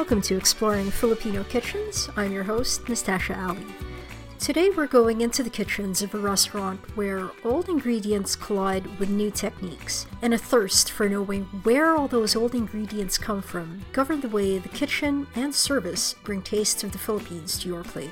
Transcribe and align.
Welcome 0.00 0.22
to 0.22 0.36
Exploring 0.36 0.90
Filipino 0.90 1.44
Kitchens. 1.44 2.08
I'm 2.16 2.32
your 2.32 2.42
host, 2.42 2.86
Nastasha 2.86 3.36
Ali. 3.36 3.66
Today 4.38 4.70
we're 4.70 4.86
going 4.86 5.20
into 5.20 5.42
the 5.42 5.50
kitchens 5.50 6.00
of 6.00 6.14
a 6.14 6.18
restaurant 6.18 6.80
where 6.96 7.30
old 7.44 7.68
ingredients 7.68 8.34
collide 8.34 8.98
with 8.98 9.10
new 9.10 9.30
techniques, 9.30 10.06
and 10.22 10.32
a 10.32 10.38
thirst 10.38 10.90
for 10.90 11.06
knowing 11.06 11.44
where 11.64 11.94
all 11.94 12.08
those 12.08 12.34
old 12.34 12.54
ingredients 12.54 13.18
come 13.18 13.42
from 13.42 13.82
govern 13.92 14.22
the 14.22 14.30
way 14.30 14.56
the 14.56 14.70
kitchen 14.70 15.26
and 15.34 15.54
service 15.54 16.14
bring 16.24 16.40
tastes 16.40 16.82
of 16.82 16.92
the 16.92 16.98
Philippines 16.98 17.58
to 17.58 17.68
your 17.68 17.84
plate. 17.84 18.10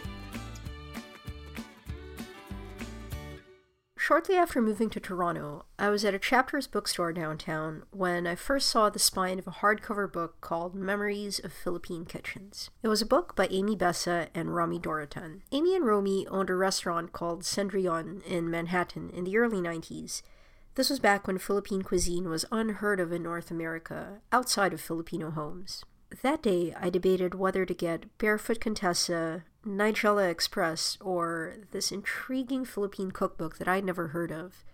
Shortly 4.09 4.37
after 4.37 4.63
moving 4.63 4.89
to 4.89 5.01
Toronto, 5.01 5.67
I 5.79 5.91
was 5.91 6.03
at 6.03 6.15
a 6.15 6.19
Chapters 6.19 6.67
bookstore 6.67 7.13
downtown 7.13 7.83
when 7.91 8.27
I 8.27 8.37
first 8.37 8.71
saw 8.71 8.89
the 8.89 8.99
spine 8.99 9.39
of 9.39 9.47
a 9.47 9.51
hardcover 9.51 10.11
book 10.11 10.41
called 10.41 10.75
Memories 10.75 11.39
of 11.41 11.53
Philippine 11.53 12.07
Kitchens. 12.07 12.71
It 12.83 12.89
was 12.89 13.03
a 13.03 13.07
book 13.07 13.37
by 13.37 13.49
Amy 13.49 13.77
Besa 13.77 14.29
and 14.35 14.57
Romy 14.57 14.79
Dorotan. 14.79 15.43
Amy 15.53 15.77
and 15.77 15.85
Romy 15.85 16.27
owned 16.29 16.49
a 16.49 16.55
restaurant 16.55 17.13
called 17.13 17.43
Cendrillon 17.43 18.25
in 18.25 18.51
Manhattan 18.51 19.11
in 19.11 19.25
the 19.25 19.37
early 19.37 19.59
90s. 19.59 20.23
This 20.75 20.89
was 20.89 21.01
back 21.01 21.27
when 21.27 21.37
Philippine 21.37 21.83
cuisine 21.83 22.31
was 22.31 22.47
unheard 22.51 23.01
of 23.01 23.13
in 23.13 23.23
North 23.23 23.51
America, 23.51 24.23
outside 24.33 24.73
of 24.73 24.81
Filipino 24.81 25.31
homes. 25.33 25.85
That 26.23 26.43
day, 26.43 26.75
I 26.81 26.89
debated 26.89 27.35
whether 27.35 27.67
to 27.67 27.75
get 27.75 28.07
Barefoot 28.17 28.59
Contessa, 28.59 29.45
Nigella 29.67 30.31
Express, 30.31 30.97
or 31.01 31.57
this 31.73 31.91
intriguing 31.91 32.65
Philippine 32.65 33.11
cookbook 33.11 33.59
that 33.59 33.69
I'd 33.69 33.85
never 33.85 34.09
heard 34.09 34.31
of. 34.31 34.65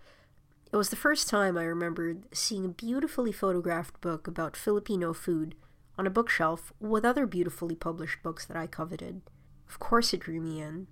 It 0.71 0.77
was 0.77 0.89
the 0.89 0.95
first 0.95 1.29
time 1.29 1.57
I 1.57 1.63
remembered 1.63 2.25
seeing 2.33 2.65
a 2.65 2.69
beautifully 2.69 3.31
photographed 3.31 4.01
book 4.01 4.27
about 4.27 4.57
Filipino 4.57 5.13
food 5.13 5.55
on 5.97 6.05
a 6.05 6.11
bookshelf 6.11 6.73
with 6.79 7.05
other 7.05 7.25
beautifully 7.25 7.75
published 7.75 8.21
books 8.21 8.45
that 8.45 8.57
I 8.57 8.67
coveted. 8.67 9.21
Of 9.69 9.79
course, 9.79 10.13
it 10.13 10.21
drew 10.21 10.41
me 10.41 10.61
in. 10.61 10.87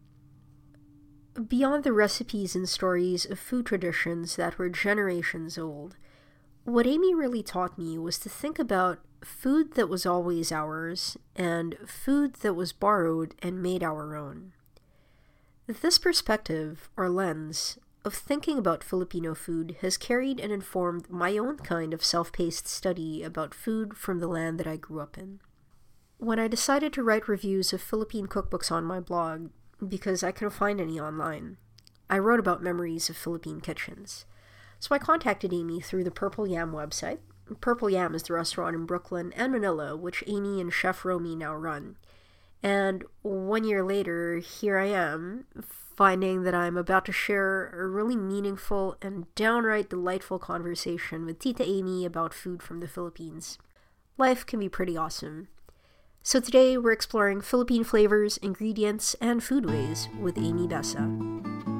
Beyond 1.47 1.83
the 1.83 1.93
recipes 1.93 2.55
and 2.55 2.69
stories 2.69 3.25
of 3.25 3.39
food 3.39 3.65
traditions 3.65 4.35
that 4.35 4.57
were 4.57 4.69
generations 4.69 5.57
old, 5.57 5.97
what 6.63 6.87
Amy 6.87 7.13
really 7.13 7.43
taught 7.43 7.77
me 7.77 7.97
was 7.97 8.17
to 8.19 8.29
think 8.29 8.59
about 8.59 8.99
food 9.25 9.73
that 9.73 9.89
was 9.89 10.05
always 10.05 10.51
ours 10.51 11.17
and 11.35 11.77
food 11.85 12.35
that 12.35 12.53
was 12.53 12.73
borrowed 12.73 13.35
and 13.41 13.63
made 13.63 13.83
our 13.83 14.15
own. 14.15 14.53
This 15.67 15.97
perspective, 15.97 16.89
or 16.97 17.09
lens, 17.09 17.77
of 18.05 18.13
thinking 18.13 18.57
about 18.57 18.83
Filipino 18.83 19.33
food 19.33 19.77
has 19.81 19.97
carried 19.97 20.39
and 20.39 20.51
informed 20.51 21.09
my 21.09 21.37
own 21.37 21.57
kind 21.57 21.93
of 21.93 22.03
self 22.03 22.31
paced 22.31 22.67
study 22.67 23.23
about 23.23 23.53
food 23.53 23.95
from 23.95 24.19
the 24.19 24.27
land 24.27 24.59
that 24.59 24.67
I 24.67 24.75
grew 24.75 24.99
up 24.99 25.17
in. 25.17 25.39
When 26.17 26.39
I 26.39 26.47
decided 26.47 26.93
to 26.93 27.03
write 27.03 27.27
reviews 27.27 27.73
of 27.73 27.81
Philippine 27.81 28.27
cookbooks 28.27 28.71
on 28.71 28.83
my 28.83 28.99
blog, 28.99 29.49
because 29.85 30.23
I 30.23 30.31
couldn't 30.31 30.51
find 30.51 30.79
any 30.79 30.99
online, 30.99 31.57
I 32.09 32.17
wrote 32.19 32.39
about 32.39 32.61
memories 32.61 33.09
of 33.09 33.17
Philippine 33.17 33.61
kitchens. 33.61 34.25
So 34.79 34.93
I 34.93 34.99
contacted 34.99 35.53
Amy 35.53 35.79
through 35.79 36.03
the 36.03 36.11
Purple 36.11 36.45
Yam 36.45 36.73
website. 36.73 37.19
Purple 37.61 37.89
Yam 37.89 38.15
is 38.15 38.23
the 38.23 38.33
restaurant 38.33 38.75
in 38.75 38.85
Brooklyn 38.85 39.33
and 39.35 39.51
Manila, 39.51 39.95
which 39.95 40.23
Amy 40.27 40.61
and 40.61 40.71
Chef 40.71 41.03
Romy 41.03 41.35
now 41.35 41.55
run. 41.55 41.97
And 42.61 43.03
one 43.21 43.65
year 43.65 43.83
later, 43.83 44.37
here 44.37 44.77
I 44.77 44.85
am, 44.85 45.45
finding 45.95 46.43
that 46.43 46.55
I'm 46.55 46.77
about 46.77 47.05
to 47.05 47.11
share 47.11 47.69
a 47.69 47.87
really 47.87 48.15
meaningful 48.15 48.97
and 49.01 49.33
downright 49.35 49.89
delightful 49.89 50.39
conversation 50.39 51.25
with 51.25 51.39
Tita 51.39 51.63
Amy 51.63 52.05
about 52.05 52.33
food 52.33 52.63
from 52.63 52.79
the 52.79 52.87
Philippines. 52.87 53.57
Life 54.17 54.45
can 54.45 54.59
be 54.59 54.69
pretty 54.69 54.95
awesome. 54.95 55.49
So 56.21 56.39
today 56.39 56.77
we're 56.77 56.93
exploring 56.93 57.41
Philippine 57.41 57.83
flavors, 57.83 58.37
ingredients, 58.37 59.13
and 59.19 59.41
foodways 59.41 60.07
with 60.21 60.37
Amy 60.37 60.67
Besa. 60.67 61.72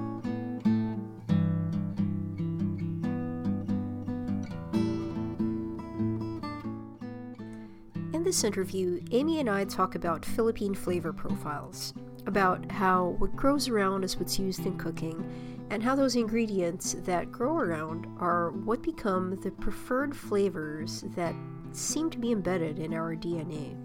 This 8.34 8.44
interview, 8.44 9.00
Amy 9.12 9.40
and 9.40 9.48
I 9.48 9.64
talk 9.64 9.94
about 9.94 10.26
Philippine 10.26 10.74
flavor 10.74 11.14
profiles, 11.14 11.94
about 12.26 12.72
how 12.72 13.10
what 13.20 13.36
grows 13.36 13.70
around 13.70 14.04
is 14.04 14.18
what's 14.18 14.40
used 14.40 14.66
in 14.66 14.76
cooking, 14.76 15.24
and 15.70 15.84
how 15.84 15.96
those 15.96 16.16
ingredients 16.16 16.96
that 17.02 17.32
grow 17.32 17.58
around 17.58 18.08
are 18.20 18.50
what 18.50 18.82
become 18.82 19.40
the 19.44 19.52
preferred 19.52 20.18
flavors 20.18 21.04
that 21.16 21.36
seem 21.74 22.10
to 22.10 22.18
be 22.18 22.32
embedded 22.32 22.80
in 22.80 22.96
our 22.96 23.16
DNA. 23.16 23.78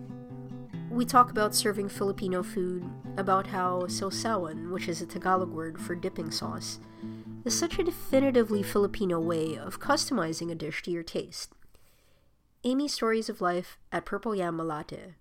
We 0.88 1.04
talk 1.04 1.30
about 1.30 1.54
serving 1.54 1.90
Filipino 1.90 2.42
food, 2.42 2.88
about 3.18 3.46
how 3.46 3.82
sawsawan, 3.82 4.70
which 4.70 4.88
is 4.88 5.02
a 5.02 5.06
Tagalog 5.06 5.50
word 5.50 5.78
for 5.78 5.94
dipping 5.94 6.30
sauce, 6.30 6.80
is 7.44 7.52
such 7.52 7.78
a 7.78 7.84
definitively 7.84 8.62
Filipino 8.62 9.20
way 9.20 9.58
of 9.58 9.78
customizing 9.78 10.50
a 10.50 10.54
dish 10.54 10.82
to 10.84 10.90
your 10.90 11.02
taste. 11.02 11.52
Amy's 12.64 12.92
Stories 12.92 13.28
of 13.28 13.40
Life 13.40 13.78
at 13.92 14.04
Purple 14.04 14.34
Yam 14.34 14.56
Malate, 14.56 15.14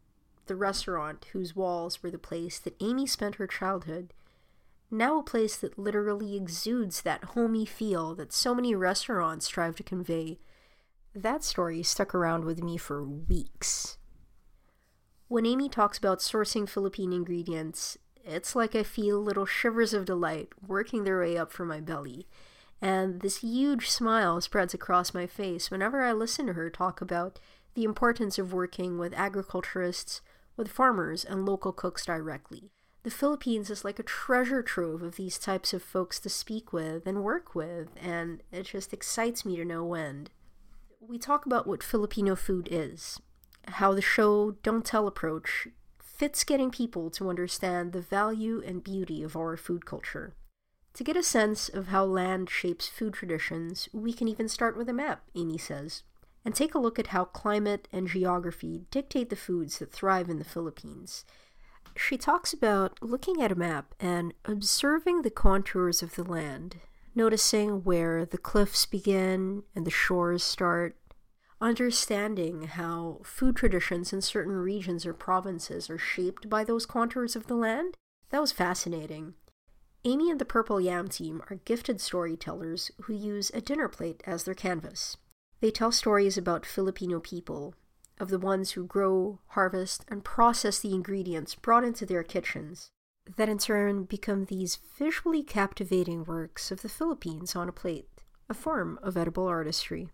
the 0.47 0.55
restaurant 0.55 1.27
whose 1.33 1.55
walls 1.55 2.01
were 2.01 2.09
the 2.09 2.17
place 2.17 2.57
that 2.57 2.75
Amy 2.79 3.05
spent 3.05 3.35
her 3.35 3.45
childhood, 3.45 4.11
now 4.89 5.19
a 5.19 5.23
place 5.23 5.55
that 5.57 5.77
literally 5.77 6.35
exudes 6.35 7.01
that 7.01 7.23
homey 7.35 7.63
feel 7.63 8.15
that 8.15 8.33
so 8.33 8.55
many 8.55 8.73
restaurants 8.73 9.45
strive 9.45 9.75
to 9.75 9.83
convey. 9.83 10.39
That 11.13 11.43
story 11.43 11.83
stuck 11.83 12.15
around 12.15 12.43
with 12.43 12.63
me 12.63 12.75
for 12.75 13.03
weeks. 13.03 13.97
When 15.27 15.45
Amy 15.45 15.69
talks 15.69 15.99
about 15.99 16.19
sourcing 16.19 16.67
Philippine 16.67 17.13
ingredients, 17.13 17.99
it's 18.25 18.55
like 18.55 18.75
I 18.75 18.81
feel 18.81 19.21
little 19.21 19.45
shivers 19.45 19.93
of 19.93 20.05
delight 20.05 20.49
working 20.65 21.03
their 21.03 21.19
way 21.19 21.37
up 21.37 21.51
from 21.51 21.67
my 21.67 21.81
belly 21.81 22.27
and 22.81 23.21
this 23.21 23.37
huge 23.37 23.89
smile 23.89 24.39
spreads 24.41 24.73
across 24.73 25.13
my 25.13 25.25
face 25.25 25.71
whenever 25.71 26.01
I 26.03 26.13
listen 26.13 26.47
to 26.47 26.53
her 26.53 26.69
talk 26.69 27.01
about 27.01 27.39
the 27.73 27.83
importance 27.83 28.37
of 28.37 28.53
working 28.53 28.97
with 28.97 29.13
agriculturists, 29.13 30.21
with 30.55 30.67
farmers, 30.67 31.23
and 31.23 31.45
local 31.45 31.71
cooks 31.71 32.05
directly. 32.05 32.71
The 33.03 33.11
Philippines 33.11 33.69
is 33.69 33.85
like 33.85 33.99
a 33.99 34.03
treasure 34.03 34.61
trove 34.61 35.01
of 35.01 35.15
these 35.15 35.37
types 35.37 35.73
of 35.73 35.81
folks 35.81 36.19
to 36.19 36.29
speak 36.29 36.73
with 36.73 37.07
and 37.07 37.23
work 37.23 37.55
with, 37.55 37.89
and 38.01 38.41
it 38.51 38.63
just 38.63 38.93
excites 38.93 39.45
me 39.45 39.55
to 39.55 39.63
no 39.63 39.93
end. 39.93 40.31
We 40.99 41.17
talk 41.17 41.45
about 41.45 41.67
what 41.67 41.83
Filipino 41.83 42.35
food 42.35 42.67
is, 42.69 43.21
how 43.65 43.93
the 43.93 44.01
show 44.01 44.51
Don't 44.63 44.83
Tell 44.83 45.07
approach 45.07 45.67
fits 45.99 46.43
getting 46.43 46.71
people 46.71 47.09
to 47.11 47.29
understand 47.29 47.93
the 47.93 48.01
value 48.01 48.61
and 48.65 48.83
beauty 48.83 49.23
of 49.23 49.37
our 49.37 49.55
food 49.55 49.85
culture. 49.85 50.33
To 50.97 51.03
get 51.03 51.15
a 51.15 51.21
sense 51.21 51.69
of 51.69 51.89
how 51.89 52.05
land 52.05 52.49
shapes 52.49 52.87
food 52.87 53.13
traditions, 53.13 53.87
we 53.93 54.13
can 54.13 54.27
even 54.27 54.49
start 54.49 54.75
with 54.75 54.89
a 54.89 54.93
map, 54.93 55.21
Amy 55.35 55.59
says, 55.59 56.01
and 56.43 56.55
take 56.55 56.73
a 56.73 56.79
look 56.79 56.97
at 56.97 57.07
how 57.07 57.25
climate 57.25 57.87
and 57.93 58.07
geography 58.07 58.81
dictate 58.89 59.29
the 59.29 59.35
foods 59.35 59.77
that 59.77 59.91
thrive 59.91 60.27
in 60.27 60.39
the 60.39 60.43
Philippines. 60.43 61.23
She 61.95 62.17
talks 62.17 62.51
about 62.51 62.97
looking 62.99 63.43
at 63.43 63.51
a 63.51 63.55
map 63.55 63.93
and 63.99 64.33
observing 64.45 65.21
the 65.21 65.29
contours 65.29 66.01
of 66.01 66.15
the 66.15 66.23
land, 66.23 66.77
noticing 67.13 67.83
where 67.83 68.25
the 68.25 68.39
cliffs 68.39 68.87
begin 68.87 69.61
and 69.75 69.85
the 69.85 69.91
shores 69.91 70.43
start, 70.43 70.97
understanding 71.61 72.63
how 72.63 73.19
food 73.23 73.55
traditions 73.55 74.13
in 74.13 74.21
certain 74.23 74.53
regions 74.53 75.05
or 75.05 75.13
provinces 75.13 75.91
are 75.91 75.99
shaped 75.99 76.49
by 76.49 76.63
those 76.63 76.87
contours 76.87 77.35
of 77.35 77.45
the 77.45 77.55
land. 77.55 77.93
That 78.31 78.41
was 78.41 78.51
fascinating. 78.51 79.35
Amy 80.07 80.31
and 80.31 80.39
the 80.39 80.45
Purple 80.45 80.79
Yam 80.79 81.09
team 81.09 81.41
are 81.49 81.59
gifted 81.65 81.99
storytellers 81.99 82.91
who 83.01 83.13
use 83.13 83.51
a 83.53 83.59
dinner 83.59 83.89
plate 83.89 84.23
as 84.25 84.45
their 84.45 84.53
canvas. 84.53 85.17
They 85.59 85.69
tell 85.69 85.91
stories 85.91 86.37
about 86.37 86.65
Filipino 86.65 87.19
people, 87.19 87.75
of 88.17 88.29
the 88.29 88.39
ones 88.39 88.71
who 88.71 88.85
grow, 88.85 89.39
harvest, 89.47 90.05
and 90.07 90.23
process 90.23 90.79
the 90.79 90.93
ingredients 90.93 91.55
brought 91.55 91.83
into 91.83 92.05
their 92.05 92.23
kitchens, 92.23 92.89
that 93.35 93.49
in 93.49 93.57
turn 93.57 94.05
become 94.05 94.45
these 94.45 94.79
visually 94.97 95.43
captivating 95.43 96.23
works 96.23 96.71
of 96.71 96.83
the 96.83 96.89
Philippines 96.89 97.53
on 97.53 97.67
a 97.67 97.73
plate, 97.73 98.07
a 98.47 98.53
form 98.53 98.97
of 99.03 99.17
edible 99.17 99.45
artistry. 99.45 100.07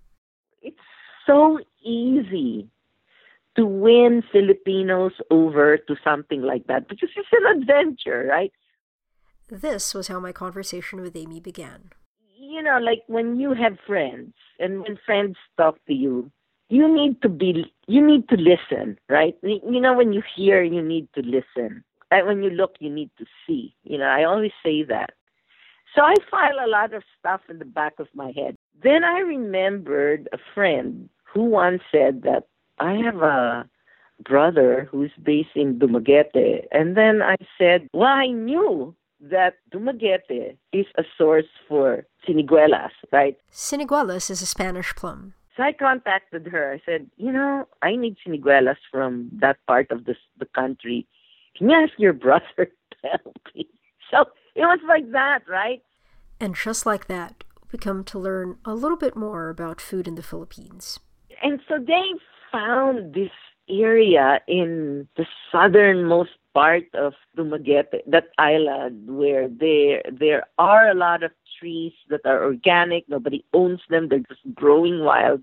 It's 0.64 0.76
so 1.28 1.60
easy 1.86 2.68
to 3.58 3.64
win 3.68 4.24
Filipinos 4.32 5.12
over 5.30 5.78
to 5.78 5.96
something 6.04 6.42
like 6.42 6.66
that 6.66 6.90
because 6.90 7.10
it's 7.16 7.30
an 7.32 7.62
adventure, 7.62 8.26
right? 8.28 8.52
This 9.50 9.94
was 9.94 10.08
how 10.08 10.20
my 10.20 10.32
conversation 10.32 11.02
with 11.02 11.16
Amy 11.16 11.40
began. 11.40 11.92
You 12.36 12.62
know, 12.62 12.80
like 12.80 13.04
when 13.08 13.40
you 13.40 13.54
have 13.54 13.78
friends 13.86 14.34
and 14.60 14.82
when 14.82 14.98
friends 15.06 15.36
talk 15.58 15.78
to 15.88 15.94
you, 15.94 16.32
you 16.70 16.94
need 16.94 17.22
to 17.22 17.30
be, 17.30 17.72
you 17.88 18.06
need 18.06 18.28
to 18.30 18.36
listen, 18.36 18.98
right? 19.10 19.36
You 19.44 19.80
know, 19.80 19.94
when 19.94 20.14
you 20.14 20.24
hear, 20.36 20.64
you 20.64 20.82
need 20.82 21.08
to 21.16 21.22
listen. 21.22 21.84
And 22.10 22.28
when 22.28 22.44
you 22.44 22.50
look, 22.50 22.76
you 22.80 22.90
need 22.90 23.12
to 23.18 23.26
see. 23.46 23.76
You 23.84 23.98
know, 23.98 24.06
I 24.06 24.24
always 24.24 24.52
say 24.64 24.84
that. 24.84 25.12
So 25.96 26.02
I 26.02 26.16
file 26.32 26.66
a 26.66 26.70
lot 26.70 26.94
of 26.94 27.04
stuff 27.20 27.42
in 27.50 27.60
the 27.60 27.66
back 27.66 27.94
of 28.00 28.08
my 28.14 28.32
head. 28.36 28.56
Then 28.82 29.04
I 29.04 29.20
remembered 29.20 30.30
a 30.32 30.38
friend 30.56 31.10
who 31.24 31.44
once 31.44 31.82
said 31.92 32.24
that 32.24 32.48
I 32.80 32.94
have 32.94 33.22
a 33.22 33.70
brother 34.24 34.88
who's 34.90 35.12
based 35.22 35.56
in 35.56 35.80
Dumaguete. 35.80 36.66
And 36.72 36.98
then 36.98 37.22
I 37.22 37.36
said, 37.58 37.88
well, 37.94 38.08
I 38.08 38.28
knew 38.28 38.96
that 39.30 39.56
Dumaguete 39.72 40.58
is 40.74 40.86
a 40.98 41.04
source 41.18 41.52
for 41.68 42.06
siniguelas, 42.28 42.92
right? 43.12 43.38
Siniguelas 43.52 44.30
is 44.30 44.42
a 44.42 44.46
Spanish 44.46 44.94
plum. 44.96 45.34
So 45.56 45.64
I 45.64 45.72
contacted 45.72 46.48
her. 46.48 46.74
I 46.74 46.82
said, 46.86 47.10
you 47.18 47.32
know, 47.32 47.68
I 47.82 47.96
need 47.96 48.18
siniguelas 48.26 48.78
from 48.92 49.30
that 49.40 49.58
part 49.68 49.92
of 49.92 50.06
the 50.06 50.16
the 50.40 50.48
country. 50.48 51.08
Can 51.56 51.70
you 51.70 51.76
ask 51.76 51.94
your 51.98 52.14
brother 52.26 52.66
to 52.92 52.98
help 53.04 53.38
me? 53.56 53.68
So 54.12 54.26
it 54.56 54.62
was 54.62 54.80
like 54.88 55.12
that, 55.12 55.42
right? 55.48 55.82
And 56.40 56.56
just 56.56 56.86
like 56.86 57.08
that, 57.08 57.44
we 57.72 57.80
come 57.80 58.04
to 58.04 58.20
learn 58.20 58.58
a 58.66 58.74
little 58.74 58.98
bit 58.98 59.16
more 59.16 59.50
about 59.50 59.80
food 59.80 60.08
in 60.08 60.16
the 60.16 60.24
Philippines. 60.24 61.00
And 61.42 61.60
so 61.68 61.78
they 61.80 62.08
found 62.52 63.14
this 63.14 63.32
area 63.70 64.40
in 64.48 65.08
the 65.16 65.26
southernmost 65.52 66.32
part 66.54 66.84
of 66.94 67.14
Dumaguete, 67.38 68.02
that 68.08 68.30
island 68.38 69.10
where 69.10 69.48
there 69.48 70.02
there 70.12 70.44
are 70.58 70.90
a 70.90 70.94
lot 70.94 71.24
of 71.24 71.32
trees 71.60 71.94
that 72.10 72.22
are 72.26 72.44
organic. 72.44 73.08
Nobody 73.10 73.44
owns 73.54 73.82
them; 73.90 74.10
they're 74.10 74.20
just 74.20 74.42
growing 74.54 75.04
wild. 75.04 75.42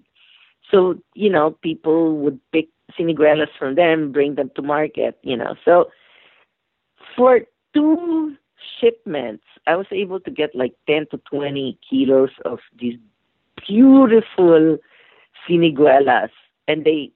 So 0.70 0.98
you 1.14 1.30
know, 1.30 1.52
people 1.62 2.18
would 2.18 2.38
pick 2.52 2.68
siniguelas 2.98 3.48
from 3.58 3.74
them, 3.74 4.12
bring 4.12 4.34
them 4.34 4.50
to 4.56 4.62
market. 4.62 5.18
You 5.22 5.36
know, 5.36 5.54
so 5.64 5.90
for 7.16 7.40
two 7.74 8.36
shipments, 8.80 9.44
I 9.66 9.76
was 9.76 9.86
able 9.90 10.20
to 10.20 10.30
get 10.30 10.54
like 10.54 10.74
ten 10.86 11.06
to 11.10 11.18
twenty 11.30 11.78
kilos 11.88 12.30
of 12.44 12.60
these 12.78 12.98
beautiful 13.66 14.78
siniguelas, 15.48 16.30
and 16.68 16.84
they 16.84 17.10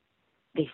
they 0.56 0.68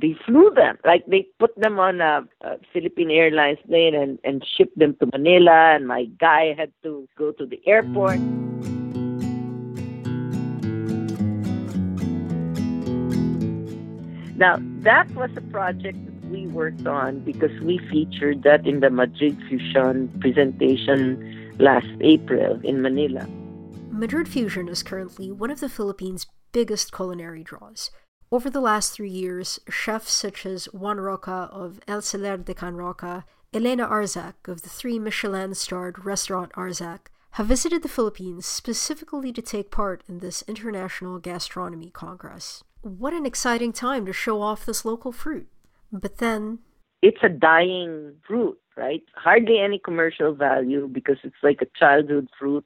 they 0.00 0.14
flew 0.26 0.50
them. 0.54 0.78
Like 0.84 1.04
they 1.06 1.28
put 1.38 1.56
them 1.56 1.78
on 1.78 2.00
a, 2.00 2.24
a 2.42 2.56
Philippine 2.72 3.10
Airlines 3.10 3.58
plane 3.66 3.94
and 3.94 4.18
and 4.24 4.44
shipped 4.44 4.78
them 4.78 4.96
to 5.00 5.06
Manila 5.12 5.74
and 5.74 5.86
my 5.86 6.04
guy 6.20 6.54
had 6.56 6.72
to 6.82 7.08
go 7.16 7.32
to 7.32 7.46
the 7.46 7.60
airport. 7.66 8.20
Now 14.36 14.58
that 14.84 15.10
was 15.14 15.30
a 15.36 15.40
project 15.50 15.98
we 16.30 16.46
worked 16.46 16.86
on 16.86 17.20
because 17.20 17.52
we 17.62 17.78
featured 17.90 18.42
that 18.42 18.66
in 18.66 18.80
the 18.80 18.90
Madrid 18.90 19.38
Fusion 19.48 20.12
presentation 20.20 21.54
last 21.58 21.88
April 22.00 22.60
in 22.62 22.82
Manila. 22.82 23.26
Madrid 23.90 24.28
Fusion 24.28 24.68
is 24.68 24.82
currently 24.82 25.32
one 25.32 25.50
of 25.50 25.60
the 25.60 25.70
Philippines' 25.70 26.26
biggest 26.52 26.92
culinary 26.92 27.42
draws 27.42 27.90
over 28.32 28.50
the 28.50 28.60
last 28.60 28.92
three 28.92 29.10
years, 29.10 29.60
chefs 29.68 30.12
such 30.12 30.44
as 30.44 30.66
Juan 30.66 30.98
Roca 30.98 31.48
of 31.52 31.80
El 31.86 32.02
Celler 32.02 32.36
de 32.36 32.54
Can 32.54 32.74
Roca, 32.74 33.24
Elena 33.54 33.86
Arzak 33.86 34.48
of 34.48 34.62
the 34.62 34.68
three 34.68 34.98
Michelin 34.98 35.54
starred 35.54 36.04
restaurant 36.04 36.52
Arzak, 36.52 37.06
have 37.32 37.46
visited 37.46 37.82
the 37.82 37.88
Philippines 37.88 38.44
specifically 38.44 39.32
to 39.32 39.42
take 39.42 39.70
part 39.70 40.02
in 40.08 40.18
this 40.18 40.42
International 40.48 41.18
Gastronomy 41.18 41.90
Congress. 41.90 42.64
What 42.82 43.12
an 43.12 43.26
exciting 43.26 43.72
time 43.72 44.06
to 44.06 44.12
show 44.12 44.42
off 44.42 44.66
this 44.66 44.84
local 44.84 45.12
fruit. 45.12 45.46
But 45.92 46.18
then. 46.18 46.58
It's 47.02 47.22
a 47.22 47.28
dying 47.28 48.14
fruit, 48.26 48.58
right? 48.76 49.02
Hardly 49.14 49.60
any 49.60 49.78
commercial 49.78 50.34
value 50.34 50.88
because 50.90 51.18
it's 51.22 51.42
like 51.42 51.62
a 51.62 51.78
childhood 51.78 52.28
fruit. 52.38 52.64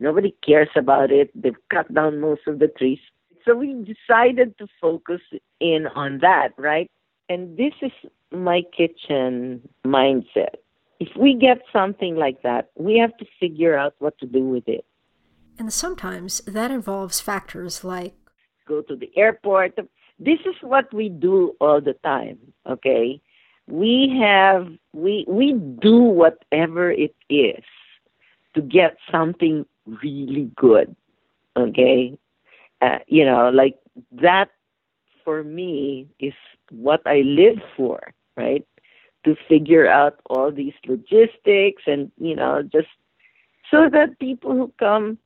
Nobody 0.00 0.34
cares 0.44 0.70
about 0.74 1.10
it. 1.10 1.30
They've 1.34 1.68
cut 1.70 1.92
down 1.92 2.20
most 2.20 2.42
of 2.46 2.58
the 2.60 2.68
trees 2.68 3.00
so 3.44 3.54
we 3.54 3.74
decided 3.84 4.56
to 4.58 4.66
focus 4.80 5.20
in 5.60 5.86
on 5.94 6.18
that, 6.20 6.50
right? 6.56 6.90
And 7.28 7.56
this 7.56 7.72
is 7.82 7.92
my 8.30 8.62
kitchen 8.76 9.68
mindset. 9.86 10.56
If 11.00 11.08
we 11.16 11.34
get 11.34 11.62
something 11.72 12.16
like 12.16 12.42
that, 12.42 12.70
we 12.76 12.98
have 12.98 13.16
to 13.18 13.26
figure 13.40 13.76
out 13.76 13.94
what 13.98 14.18
to 14.18 14.26
do 14.26 14.44
with 14.44 14.68
it. 14.68 14.84
And 15.58 15.72
sometimes 15.72 16.40
that 16.46 16.70
involves 16.70 17.20
factors 17.20 17.84
like 17.84 18.14
go 18.66 18.82
to 18.82 18.96
the 18.96 19.10
airport. 19.16 19.76
This 20.18 20.38
is 20.46 20.54
what 20.60 20.92
we 20.92 21.08
do 21.08 21.54
all 21.60 21.80
the 21.80 21.94
time, 22.04 22.38
okay? 22.68 23.20
We 23.66 24.16
have 24.20 24.68
we 24.92 25.24
we 25.28 25.54
do 25.54 25.98
whatever 25.98 26.90
it 26.90 27.14
is 27.28 27.64
to 28.54 28.62
get 28.62 28.96
something 29.10 29.66
really 29.86 30.50
good. 30.56 30.94
Okay? 31.56 32.18
Uh, 32.82 32.98
you 33.06 33.24
know, 33.24 33.48
like 33.50 33.78
that 34.10 34.50
for 35.24 35.44
me 35.44 36.08
is 36.18 36.34
what 36.70 37.00
I 37.06 37.20
live 37.20 37.60
for, 37.76 38.12
right? 38.36 38.66
To 39.24 39.36
figure 39.48 39.86
out 39.86 40.20
all 40.28 40.50
these 40.50 40.74
logistics 40.86 41.84
and, 41.86 42.10
you 42.18 42.34
know, 42.34 42.62
just 42.62 42.88
so 43.70 43.88
that 43.88 44.18
people 44.18 44.52
who 44.52 44.72
come 44.78 45.16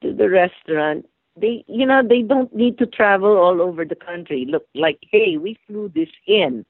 to 0.00 0.14
the 0.14 0.30
restaurant, 0.30 1.06
they, 1.36 1.64
you 1.68 1.84
know, 1.84 2.02
they 2.06 2.22
don't 2.22 2.54
need 2.54 2.78
to 2.78 2.86
travel 2.86 3.36
all 3.36 3.60
over 3.60 3.84
the 3.84 3.94
country. 3.94 4.46
Look, 4.48 4.66
like, 4.74 4.98
hey, 5.10 5.36
we 5.36 5.58
flew 5.66 5.92
this 5.94 6.08
in 6.26 6.64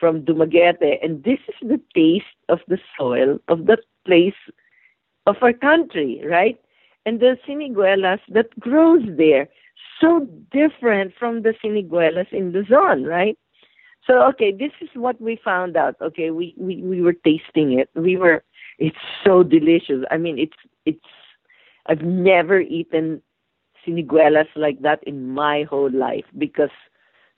from 0.00 0.22
Dumaguete, 0.22 0.98
and 1.02 1.22
this 1.24 1.38
is 1.48 1.68
the 1.68 1.80
taste 1.94 2.24
of 2.48 2.60
the 2.68 2.78
soil 2.98 3.38
of 3.48 3.66
the 3.66 3.78
place 4.06 4.34
of 5.26 5.36
our 5.42 5.52
country, 5.52 6.22
right? 6.26 6.58
And 7.06 7.20
the 7.20 7.36
siniguelas 7.46 8.20
that 8.30 8.58
grows 8.58 9.02
there 9.16 9.48
so 10.00 10.28
different 10.50 11.12
from 11.18 11.42
the 11.42 11.54
siniguelas 11.62 12.32
in 12.32 12.52
Luzon, 12.52 13.04
right? 13.04 13.38
So 14.06 14.22
okay, 14.30 14.52
this 14.52 14.72
is 14.80 14.88
what 14.94 15.20
we 15.20 15.40
found 15.42 15.76
out. 15.76 15.96
Okay, 16.00 16.30
we, 16.30 16.54
we, 16.58 16.82
we 16.82 17.00
were 17.00 17.14
tasting 17.14 17.78
it. 17.78 17.88
We 17.94 18.16
were 18.16 18.44
it's 18.78 18.96
so 19.24 19.42
delicious. 19.42 20.04
I 20.10 20.16
mean 20.18 20.38
it's 20.38 20.56
it's 20.84 21.06
I've 21.86 22.02
never 22.02 22.60
eaten 22.60 23.22
siniguelas 23.86 24.48
like 24.56 24.80
that 24.82 25.02
in 25.04 25.28
my 25.28 25.64
whole 25.64 25.90
life 25.90 26.24
because 26.38 26.70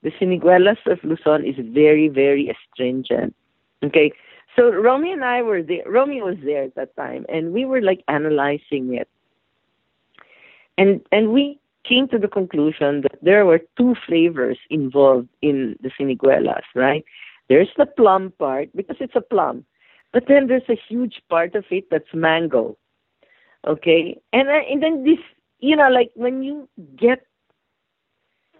the 0.03 0.11
siniguelas 0.21 0.79
of 0.87 1.03
Luzon 1.03 1.45
is 1.45 1.57
very, 1.59 2.09
very 2.09 2.49
astringent. 2.49 3.35
Okay. 3.85 4.13
So 4.55 4.71
Romy 4.71 5.13
and 5.13 5.25
I 5.25 5.43
were 5.43 5.63
there 5.63 5.85
Romy 5.87 6.23
was 6.23 6.37
there 6.45 6.65
at 6.65 6.75
that 6.77 6.97
time 6.97 7.27
and 7.29 7.53
we 7.53 7.65
were 7.65 7.83
like 7.83 8.03
analyzing 8.09 8.95
it. 8.95 9.09
And 10.79 11.01
and 11.13 11.33
we 11.33 11.59
came 11.89 12.09
to 12.09 12.19
the 12.19 12.29
conclusion 12.29 13.03
that 13.03 13.19
there 13.23 13.47
were 13.47 13.61
two 13.77 13.95
flavors 14.07 14.59
involved 14.71 15.29
in 15.43 15.77
the 15.83 15.91
siniguelas, 15.99 16.65
right? 16.75 17.05
There's 17.49 17.71
the 17.77 17.87
plum 17.87 18.33
part 18.39 18.69
because 18.75 18.97
it's 19.01 19.17
a 19.17 19.21
plum, 19.21 19.65
but 20.13 20.25
then 20.29 20.47
there's 20.47 20.69
a 20.69 20.81
huge 20.89 21.23
part 21.29 21.55
of 21.55 21.65
it 21.71 21.85
that's 21.91 22.13
mango. 22.15 22.77
Okay, 23.67 24.21
and 24.33 24.49
uh, 24.49 24.63
and 24.71 24.83
then 24.83 25.05
this, 25.05 25.19
you 25.59 25.77
know, 25.77 25.89
like 25.89 26.11
when 26.15 26.43
you 26.43 26.69
get 26.97 27.27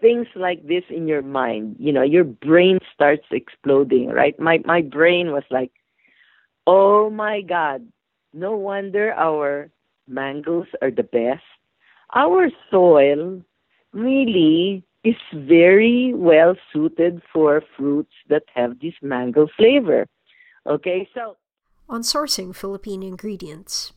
things 0.01 0.27
like 0.35 0.65
this 0.67 0.83
in 0.89 1.07
your 1.07 1.21
mind, 1.21 1.75
you 1.79 1.91
know, 1.91 2.03
your 2.03 2.23
brain 2.23 2.79
starts 2.93 3.25
exploding, 3.31 4.09
right? 4.09 4.37
My 4.39 4.59
my 4.65 4.81
brain 4.81 5.31
was 5.31 5.43
like, 5.49 5.71
oh 6.65 7.09
my 7.09 7.41
god, 7.41 7.87
no 8.33 8.55
wonder 8.55 9.13
our 9.13 9.69
mangoes 10.07 10.67
are 10.81 10.91
the 10.91 11.03
best 11.03 11.43
our 12.13 12.49
soil 12.71 13.41
really 13.93 14.83
is 15.03 15.15
very 15.33 16.13
well 16.13 16.55
suited 16.71 17.21
for 17.31 17.63
fruits 17.75 18.13
that 18.29 18.43
have 18.53 18.79
this 18.79 18.93
mango 19.01 19.47
flavor. 19.57 20.07
Okay, 20.65 21.07
so 21.13 21.37
on 21.89 22.01
sourcing 22.01 22.55
Philippine 22.55 23.03
ingredients. 23.03 23.93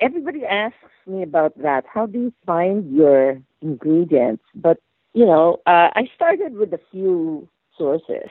Everybody 0.00 0.44
asks 0.44 0.76
me 1.06 1.22
about 1.22 1.56
that. 1.62 1.84
How 1.92 2.06
do 2.06 2.18
you 2.18 2.32
find 2.46 2.94
your 2.94 3.40
ingredients? 3.60 4.42
But 4.54 4.78
you 5.12 5.26
know, 5.26 5.60
uh, 5.66 5.90
I 5.94 6.08
started 6.14 6.54
with 6.54 6.72
a 6.72 6.80
few 6.90 7.48
sources. 7.76 8.30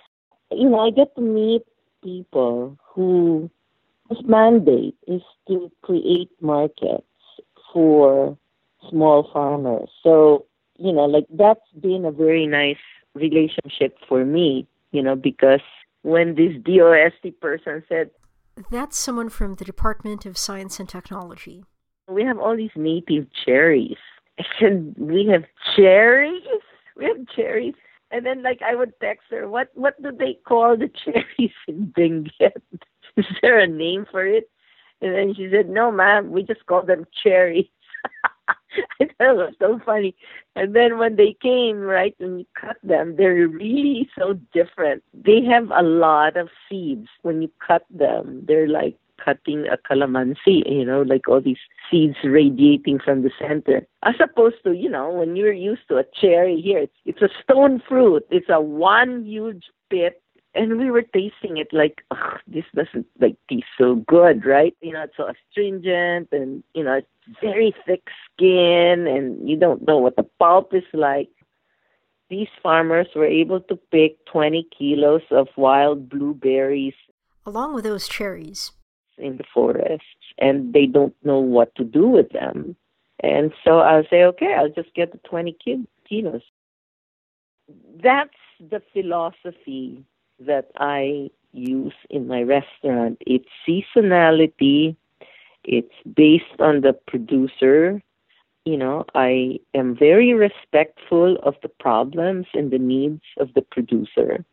You 0.51 0.69
know, 0.69 0.79
I 0.79 0.91
get 0.91 1.15
to 1.15 1.21
meet 1.21 1.63
people 2.03 2.77
who 2.93 3.49
whose 4.07 4.23
mandate 4.25 4.95
is 5.07 5.21
to 5.47 5.71
create 5.83 6.29
markets 6.41 7.05
for 7.71 8.37
small 8.89 9.29
farmers. 9.31 9.89
So, 10.03 10.45
you 10.77 10.93
know, 10.93 11.05
like 11.05 11.25
that's 11.29 11.67
been 11.79 12.05
a 12.05 12.11
very 12.11 12.47
nice 12.47 12.77
relationship 13.15 13.97
for 14.07 14.25
me, 14.25 14.67
you 14.91 15.01
know, 15.01 15.15
because 15.15 15.61
when 16.03 16.35
this 16.35 16.53
DOST 16.63 17.39
person 17.41 17.83
said, 17.89 18.11
That's 18.71 18.97
someone 18.97 19.29
from 19.29 19.55
the 19.55 19.65
Department 19.65 20.25
of 20.25 20.37
Science 20.37 20.79
and 20.79 20.87
Technology. 20.87 21.65
We 22.07 22.23
have 22.23 22.39
all 22.39 22.55
these 22.55 22.71
native 22.75 23.27
cherries. 23.45 23.97
Said, 24.59 24.95
We 24.97 25.27
have 25.27 25.43
cherries? 25.75 26.41
We 26.95 27.05
have 27.05 27.27
cherries. 27.35 27.75
And 28.11 28.25
then 28.25 28.41
like 28.41 28.61
I 28.65 28.75
would 28.75 28.93
text 28.99 29.25
her, 29.31 29.47
What 29.47 29.69
what 29.75 30.01
do 30.01 30.11
they 30.11 30.39
call 30.47 30.77
the 30.77 30.89
cherries 31.05 31.53
in 31.67 31.93
Benguet? 31.95 32.61
Is 33.17 33.25
there 33.41 33.59
a 33.59 33.67
name 33.67 34.05
for 34.09 34.25
it? 34.25 34.49
And 35.01 35.13
then 35.13 35.33
she 35.35 35.49
said, 35.51 35.69
No, 35.69 35.91
ma'am, 35.91 36.31
we 36.31 36.43
just 36.43 36.65
call 36.65 36.85
them 36.85 37.05
cherries. 37.23 37.67
I 39.01 39.05
thought 39.05 39.31
it 39.31 39.35
was 39.35 39.53
so 39.59 39.79
funny. 39.85 40.15
And 40.55 40.75
then 40.75 40.97
when 40.97 41.15
they 41.15 41.35
came, 41.41 41.79
right, 41.79 42.15
and 42.19 42.39
you 42.39 42.45
cut 42.59 42.77
them, 42.83 43.15
they're 43.17 43.47
really 43.47 44.09
so 44.17 44.39
different. 44.53 45.03
They 45.13 45.43
have 45.45 45.71
a 45.75 45.83
lot 45.83 46.37
of 46.37 46.49
seeds. 46.67 47.07
When 47.21 47.41
you 47.41 47.51
cut 47.65 47.85
them, 47.89 48.43
they're 48.47 48.67
like 48.67 48.95
cutting 49.23 49.65
a 49.67 49.77
calamansi, 49.77 50.63
you 50.65 50.85
know, 50.85 51.01
like 51.01 51.27
all 51.27 51.41
these 51.41 51.57
seeds 51.89 52.15
radiating 52.23 52.99
from 52.99 53.23
the 53.23 53.31
center. 53.39 53.85
As 54.03 54.15
opposed 54.21 54.63
to, 54.63 54.71
you 54.73 54.89
know, 54.89 55.11
when 55.11 55.35
you're 55.35 55.53
used 55.53 55.87
to 55.89 55.97
a 55.97 56.05
cherry 56.19 56.61
here, 56.61 56.79
it's, 56.79 56.93
it's 57.05 57.21
a 57.21 57.29
stone 57.43 57.81
fruit. 57.87 58.25
It's 58.29 58.49
a 58.49 58.61
one 58.61 59.25
huge 59.25 59.65
pit 59.89 60.21
and 60.55 60.77
we 60.77 60.89
were 60.89 61.01
tasting 61.01 61.57
it 61.57 61.71
like 61.71 62.03
Ugh, 62.11 62.39
this 62.47 62.65
doesn't 62.75 63.05
like 63.19 63.37
taste 63.49 63.65
so 63.77 63.95
good 63.95 64.45
right? 64.45 64.75
You 64.81 64.93
know 64.93 65.03
it's 65.03 65.17
so 65.17 65.27
astringent 65.27 66.29
and 66.31 66.63
you 66.73 66.83
know 66.83 66.93
it's 66.93 67.07
very 67.41 67.73
thick 67.85 68.07
skin 68.33 69.07
and 69.07 69.47
you 69.47 69.57
don't 69.57 69.85
know 69.87 69.97
what 69.97 70.15
the 70.15 70.27
pulp 70.39 70.73
is 70.73 70.83
like. 70.93 71.29
These 72.29 72.49
farmers 72.61 73.07
were 73.15 73.25
able 73.25 73.59
to 73.61 73.75
pick 73.75 74.23
20 74.25 74.67
kilos 74.77 75.23
of 75.31 75.47
wild 75.57 76.09
blueberries 76.09 76.93
along 77.45 77.73
with 77.73 77.83
those 77.83 78.07
cherries. 78.07 78.71
in 79.17 79.37
the 79.37 79.43
forests 79.53 80.05
and 80.37 80.73
they 80.73 80.85
don't 80.85 81.15
know 81.23 81.39
what 81.39 81.73
to 81.75 81.83
do 81.83 82.07
with 82.07 82.29
them. 82.29 82.75
And 83.21 83.51
so 83.63 83.79
i'll 83.79 84.07
say 84.09 84.23
okay 84.23 84.53
i'll 84.57 84.69
just 84.69 84.93
get 84.95 85.11
the 85.11 85.19
20 85.29 85.57
kilos. 86.07 86.41
That's 88.01 88.41
the 88.59 88.81
philosophy 88.93 90.05
that 90.39 90.71
I 90.77 91.29
use 91.51 91.93
in 92.09 92.27
my 92.27 92.43
restaurant. 92.43 93.21
It's 93.25 93.49
seasonality, 93.67 94.95
it's 95.63 95.93
based 96.15 96.59
on 96.59 96.81
the 96.81 96.93
producer. 96.93 98.01
You 98.65 98.77
know, 98.77 99.05
I 99.15 99.59
am 99.73 99.95
very 99.95 100.33
respectful 100.33 101.37
of 101.43 101.55
the 101.61 101.69
problems 101.69 102.47
and 102.53 102.71
the 102.71 102.77
needs 102.77 103.23
of 103.37 103.53
the 103.53 103.61
producer. 103.61 104.45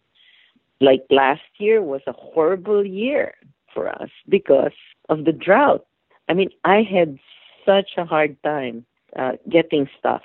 Like 0.81 1.05
last 1.11 1.43
year 1.59 1.83
was 1.83 2.03
a 2.07 2.13
horrible 2.13 2.85
year 2.85 3.35
for 3.73 3.89
us 3.89 4.11
because 4.29 4.73
of 5.09 5.25
the 5.25 5.33
drought. 5.33 5.87
I 6.29 6.35
mean, 6.35 6.51
I 6.65 6.83
had 6.83 7.19
such 7.65 7.91
a 7.97 8.05
hard 8.05 8.37
time 8.43 8.87
uh, 9.17 9.33
getting 9.49 9.89
stuff 9.99 10.23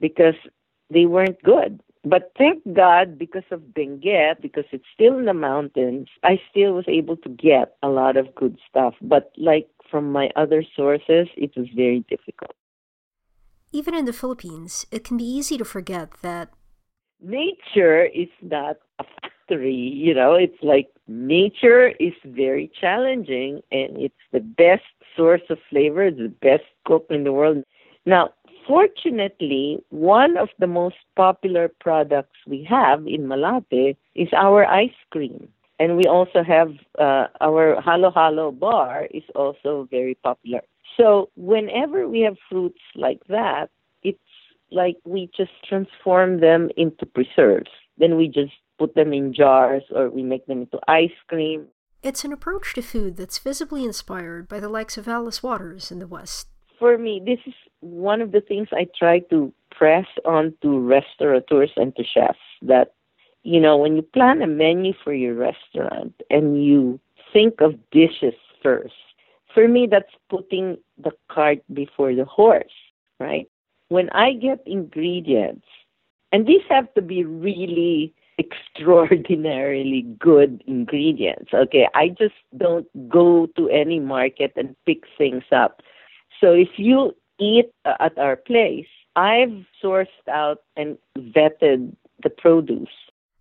because 0.00 0.34
they 0.90 1.06
weren't 1.06 1.42
good. 1.42 1.80
But 2.04 2.32
thank 2.36 2.62
God, 2.74 3.16
because 3.16 3.44
of 3.52 3.60
Benguet, 3.74 4.42
because 4.42 4.64
it's 4.72 4.84
still 4.92 5.18
in 5.18 5.26
the 5.26 5.34
mountains, 5.34 6.08
I 6.24 6.40
still 6.50 6.72
was 6.72 6.84
able 6.88 7.16
to 7.18 7.28
get 7.28 7.76
a 7.82 7.88
lot 7.88 8.16
of 8.16 8.34
good 8.34 8.58
stuff. 8.68 8.94
But 9.00 9.32
like 9.36 9.68
from 9.88 10.10
my 10.10 10.30
other 10.34 10.64
sources, 10.74 11.28
it 11.36 11.52
was 11.56 11.68
very 11.76 12.04
difficult. 12.08 12.56
Even 13.70 13.94
in 13.94 14.04
the 14.04 14.12
Philippines, 14.12 14.84
it 14.90 15.04
can 15.04 15.16
be 15.16 15.24
easy 15.24 15.56
to 15.58 15.64
forget 15.64 16.10
that 16.22 16.50
nature 17.22 18.04
is 18.04 18.28
not 18.42 18.76
a 18.98 19.04
factory. 19.20 19.74
You 19.74 20.14
know, 20.14 20.34
it's 20.34 20.60
like 20.62 20.88
nature 21.06 21.88
is 22.00 22.14
very 22.24 22.70
challenging 22.80 23.60
and 23.70 23.96
it's 23.96 24.14
the 24.32 24.40
best 24.40 24.82
source 25.16 25.42
of 25.50 25.58
flavor, 25.70 26.10
the 26.10 26.32
best 26.42 26.64
cook 26.84 27.06
in 27.10 27.24
the 27.24 27.32
world. 27.32 27.64
Now, 28.04 28.30
Fortunately, 28.66 29.78
one 29.90 30.36
of 30.36 30.48
the 30.58 30.66
most 30.66 30.96
popular 31.16 31.70
products 31.80 32.36
we 32.46 32.66
have 32.68 33.06
in 33.06 33.26
Malate 33.26 33.96
is 34.14 34.28
our 34.36 34.64
ice 34.64 34.90
cream. 35.10 35.48
And 35.78 35.96
we 35.96 36.04
also 36.04 36.44
have 36.44 36.70
uh, 36.98 37.26
our 37.40 37.80
Halo 37.80 38.10
Halo 38.10 38.52
bar 38.52 39.08
is 39.12 39.24
also 39.34 39.88
very 39.90 40.14
popular. 40.22 40.60
So 40.96 41.30
whenever 41.36 42.08
we 42.08 42.20
have 42.20 42.36
fruits 42.48 42.80
like 42.94 43.20
that, 43.28 43.70
it's 44.02 44.18
like 44.70 44.96
we 45.04 45.28
just 45.36 45.50
transform 45.68 46.40
them 46.40 46.70
into 46.76 47.04
preserves. 47.06 47.70
Then 47.98 48.16
we 48.16 48.28
just 48.28 48.52
put 48.78 48.94
them 48.94 49.12
in 49.12 49.34
jars 49.34 49.82
or 49.94 50.08
we 50.08 50.22
make 50.22 50.46
them 50.46 50.62
into 50.62 50.78
ice 50.86 51.18
cream. 51.26 51.66
It's 52.02 52.24
an 52.24 52.32
approach 52.32 52.74
to 52.74 52.82
food 52.82 53.16
that's 53.16 53.38
visibly 53.38 53.84
inspired 53.84 54.48
by 54.48 54.60
the 54.60 54.68
likes 54.68 54.96
of 54.96 55.08
Alice 55.08 55.42
Waters 55.42 55.90
in 55.90 55.98
the 55.98 56.06
West 56.06 56.48
for 56.82 56.98
me, 56.98 57.22
this 57.24 57.38
is 57.46 57.54
one 57.82 58.22
of 58.22 58.32
the 58.32 58.40
things 58.40 58.68
I 58.72 58.86
try 58.98 59.18
to 59.30 59.52
press 59.70 60.06
on 60.24 60.54
to 60.62 60.78
restaurateurs 60.78 61.72
and 61.76 61.94
to 61.96 62.04
chefs 62.04 62.38
that, 62.62 62.94
you 63.42 63.60
know, 63.60 63.76
when 63.76 63.96
you 63.96 64.02
plan 64.02 64.40
a 64.40 64.46
menu 64.46 64.92
for 65.02 65.12
your 65.12 65.34
restaurant 65.34 66.14
and 66.30 66.64
you 66.64 67.00
think 67.32 67.60
of 67.60 67.74
dishes 67.90 68.34
first, 68.62 68.94
for 69.52 69.68
me, 69.68 69.86
that's 69.90 70.14
putting 70.30 70.78
the 70.96 71.10
cart 71.28 71.58
before 71.74 72.14
the 72.14 72.24
horse, 72.24 72.72
right? 73.20 73.48
When 73.88 74.08
I 74.10 74.32
get 74.34 74.62
ingredients, 74.64 75.66
and 76.30 76.46
these 76.46 76.62
have 76.70 76.92
to 76.94 77.02
be 77.02 77.24
really 77.24 78.14
extraordinarily 78.38 80.02
good 80.18 80.62
ingredients. 80.66 81.52
Okay, 81.52 81.88
I 81.94 82.08
just 82.08 82.34
don't 82.56 82.86
go 83.08 83.46
to 83.56 83.68
any 83.68 84.00
market 84.00 84.52
and 84.56 84.74
pick 84.86 85.02
things 85.18 85.44
up. 85.52 85.82
So 86.40 86.52
if 86.52 86.70
you 86.76 87.14
eat 87.42 87.72
at 87.84 88.16
our 88.18 88.36
place, 88.36 88.86
I've 89.16 89.66
sourced 89.82 90.06
out 90.30 90.58
and 90.76 90.96
vetted 91.18 91.94
the 92.22 92.30
produce. 92.30 92.88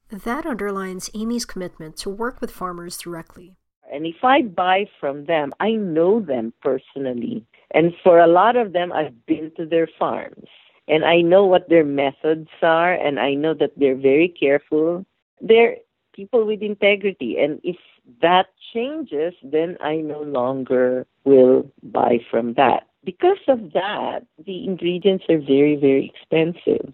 That 0.09 0.45
underlines 0.45 1.09
Amy's 1.13 1.45
commitment 1.45 1.95
to 1.97 2.09
work 2.09 2.41
with 2.41 2.51
farmers 2.51 2.97
directly. 2.97 3.55
And 3.91 4.05
if 4.05 4.23
I 4.23 4.41
buy 4.41 4.87
from 4.99 5.25
them, 5.25 5.53
I 5.59 5.71
know 5.71 6.19
them 6.19 6.53
personally. 6.61 7.45
And 7.71 7.93
for 8.03 8.19
a 8.19 8.27
lot 8.27 8.55
of 8.55 8.73
them, 8.73 8.91
I've 8.91 9.25
been 9.25 9.51
to 9.57 9.65
their 9.65 9.87
farms. 9.99 10.47
And 10.87 11.05
I 11.05 11.21
know 11.21 11.45
what 11.45 11.69
their 11.69 11.85
methods 11.85 12.49
are, 12.61 12.93
and 12.93 13.19
I 13.19 13.33
know 13.33 13.53
that 13.53 13.71
they're 13.77 13.95
very 13.95 14.27
careful. 14.27 15.05
They're 15.39 15.77
people 16.13 16.45
with 16.45 16.61
integrity. 16.61 17.37
And 17.37 17.61
if 17.63 17.77
that 18.21 18.47
changes, 18.73 19.33
then 19.43 19.77
I 19.81 19.97
no 19.97 20.21
longer 20.21 21.05
will 21.23 21.71
buy 21.83 22.19
from 22.29 22.55
that 22.55 22.87
because 23.03 23.39
of 23.47 23.73
that, 23.73 24.25
the 24.45 24.65
ingredients 24.65 25.25
are 25.29 25.39
very, 25.39 25.75
very 25.75 26.13
expensive. 26.13 26.93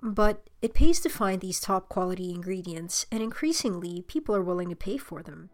But 0.00 0.48
it 0.62 0.74
pays 0.74 1.00
to 1.00 1.08
find 1.08 1.40
these 1.40 1.60
top 1.60 1.88
quality 1.88 2.30
ingredients, 2.30 3.06
and 3.10 3.22
increasingly, 3.22 4.02
people 4.02 4.34
are 4.36 4.42
willing 4.42 4.68
to 4.68 4.76
pay 4.76 4.96
for 4.96 5.22
them. 5.22 5.50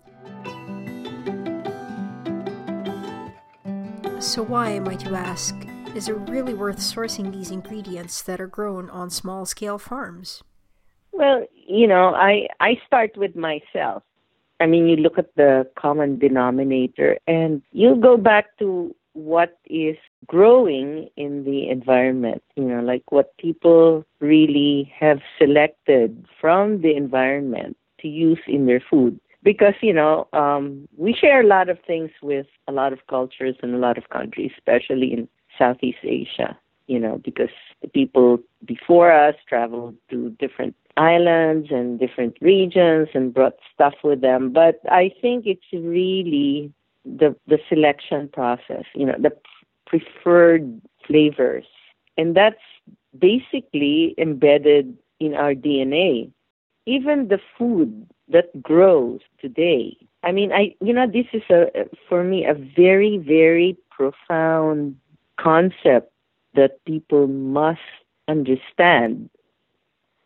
So, 4.21 4.43
why, 4.43 4.79
might 4.81 5.05
you 5.05 5.15
ask, 5.15 5.55
is 5.95 6.09
it 6.09 6.15
really 6.29 6.55
worth 6.55 6.79
sourcing 6.79 7.33
these 7.33 7.51
ingredients 7.51 8.23
that 8.23 8.41
are 8.41 8.47
grown 8.47 8.91
on 8.91 9.09
small 9.09 9.47
scale 9.47 9.79
farms? 9.79 10.43
Well, 11.13 11.47
you 11.55 11.87
know, 11.87 12.15
I, 12.15 12.49
I 12.61 12.81
start 12.87 13.17
with 13.17 13.37
myself. 13.37 14.03
I 14.61 14.67
mean, 14.67 14.89
you 14.89 14.97
look 14.97 15.19
at 15.19 15.35
the 15.37 15.69
common 15.77 16.19
denominator, 16.19 17.19
and 17.27 17.63
you 17.73 17.97
go 17.97 18.17
back 18.17 18.59
to 18.59 18.95
what 19.15 19.59
is 19.67 19.97
growing 20.27 21.09
in 21.17 21.45
the 21.45 21.69
environment, 21.71 22.43
you 22.57 22.65
know, 22.65 22.81
like 22.81 23.11
what 23.11 23.37
people 23.39 24.05
really 24.21 24.93
have 24.99 25.21
selected 25.39 26.27
from 26.41 26.83
the 26.83 26.95
environment 26.95 27.77
to 28.01 28.09
use 28.09 28.41
in 28.47 28.67
their 28.67 28.83
food. 28.91 29.19
Because, 29.43 29.75
you 29.83 29.93
know, 29.93 30.27
um, 30.33 30.89
we 30.97 31.13
share 31.13 31.41
a 31.41 31.47
lot 31.47 31.69
of 31.69 31.79
things 31.87 32.11
with 32.23 32.47
a 32.67 32.73
lot 32.73 32.93
of 32.93 33.07
cultures 33.09 33.57
and 33.63 33.75
a 33.75 33.79
lot 33.79 33.99
of 33.99 34.09
countries, 34.11 34.51
especially 34.57 35.13
in 35.13 35.29
Southeast 35.59 35.99
Asia, 36.03 36.59
you 36.87 36.99
know, 36.99 37.21
because 37.25 37.51
the 37.83 37.89
people 37.89 38.39
before 38.65 39.13
us 39.13 39.35
traveled 39.49 39.95
to 40.11 40.31
different 40.41 40.75
islands 40.97 41.69
and 41.71 41.99
different 41.99 42.37
regions 42.41 43.09
and 43.15 43.35
brought 43.35 43.55
stuff 43.73 43.95
with 44.03 44.21
them. 44.23 44.53
But 44.53 44.81
I 44.91 45.13
think 45.21 45.47
it's 45.47 45.73
really 45.73 46.73
the 47.05 47.37
the 47.47 47.59
selection 47.69 48.29
process, 48.29 48.85
you 48.95 49.07
know, 49.07 49.17
the 49.19 49.33
preferred 49.87 50.81
flavors. 51.07 51.65
And 52.17 52.37
that's 52.37 52.63
basically 53.19 54.15
embedded 54.19 54.97
in 55.21 55.35
our 55.35 55.55
DNA. 55.55 56.31
Even 56.87 57.29
the 57.29 57.41
food 57.59 58.07
that 58.29 58.63
grows 58.63 59.21
today. 59.41 59.97
I 60.23 60.33
mean, 60.33 60.53
I 60.53 60.75
you 60.81 60.93
know, 60.93 61.07
this 61.07 61.27
is 61.33 61.43
a 61.51 61.67
for 62.09 62.25
me 62.25 62.45
a 62.45 62.55
very 62.55 63.19
very 63.19 63.77
profound 63.91 64.97
concept 65.37 66.13
that 66.55 66.85
people 66.85 67.27
must 67.27 67.81
understand. 68.29 69.29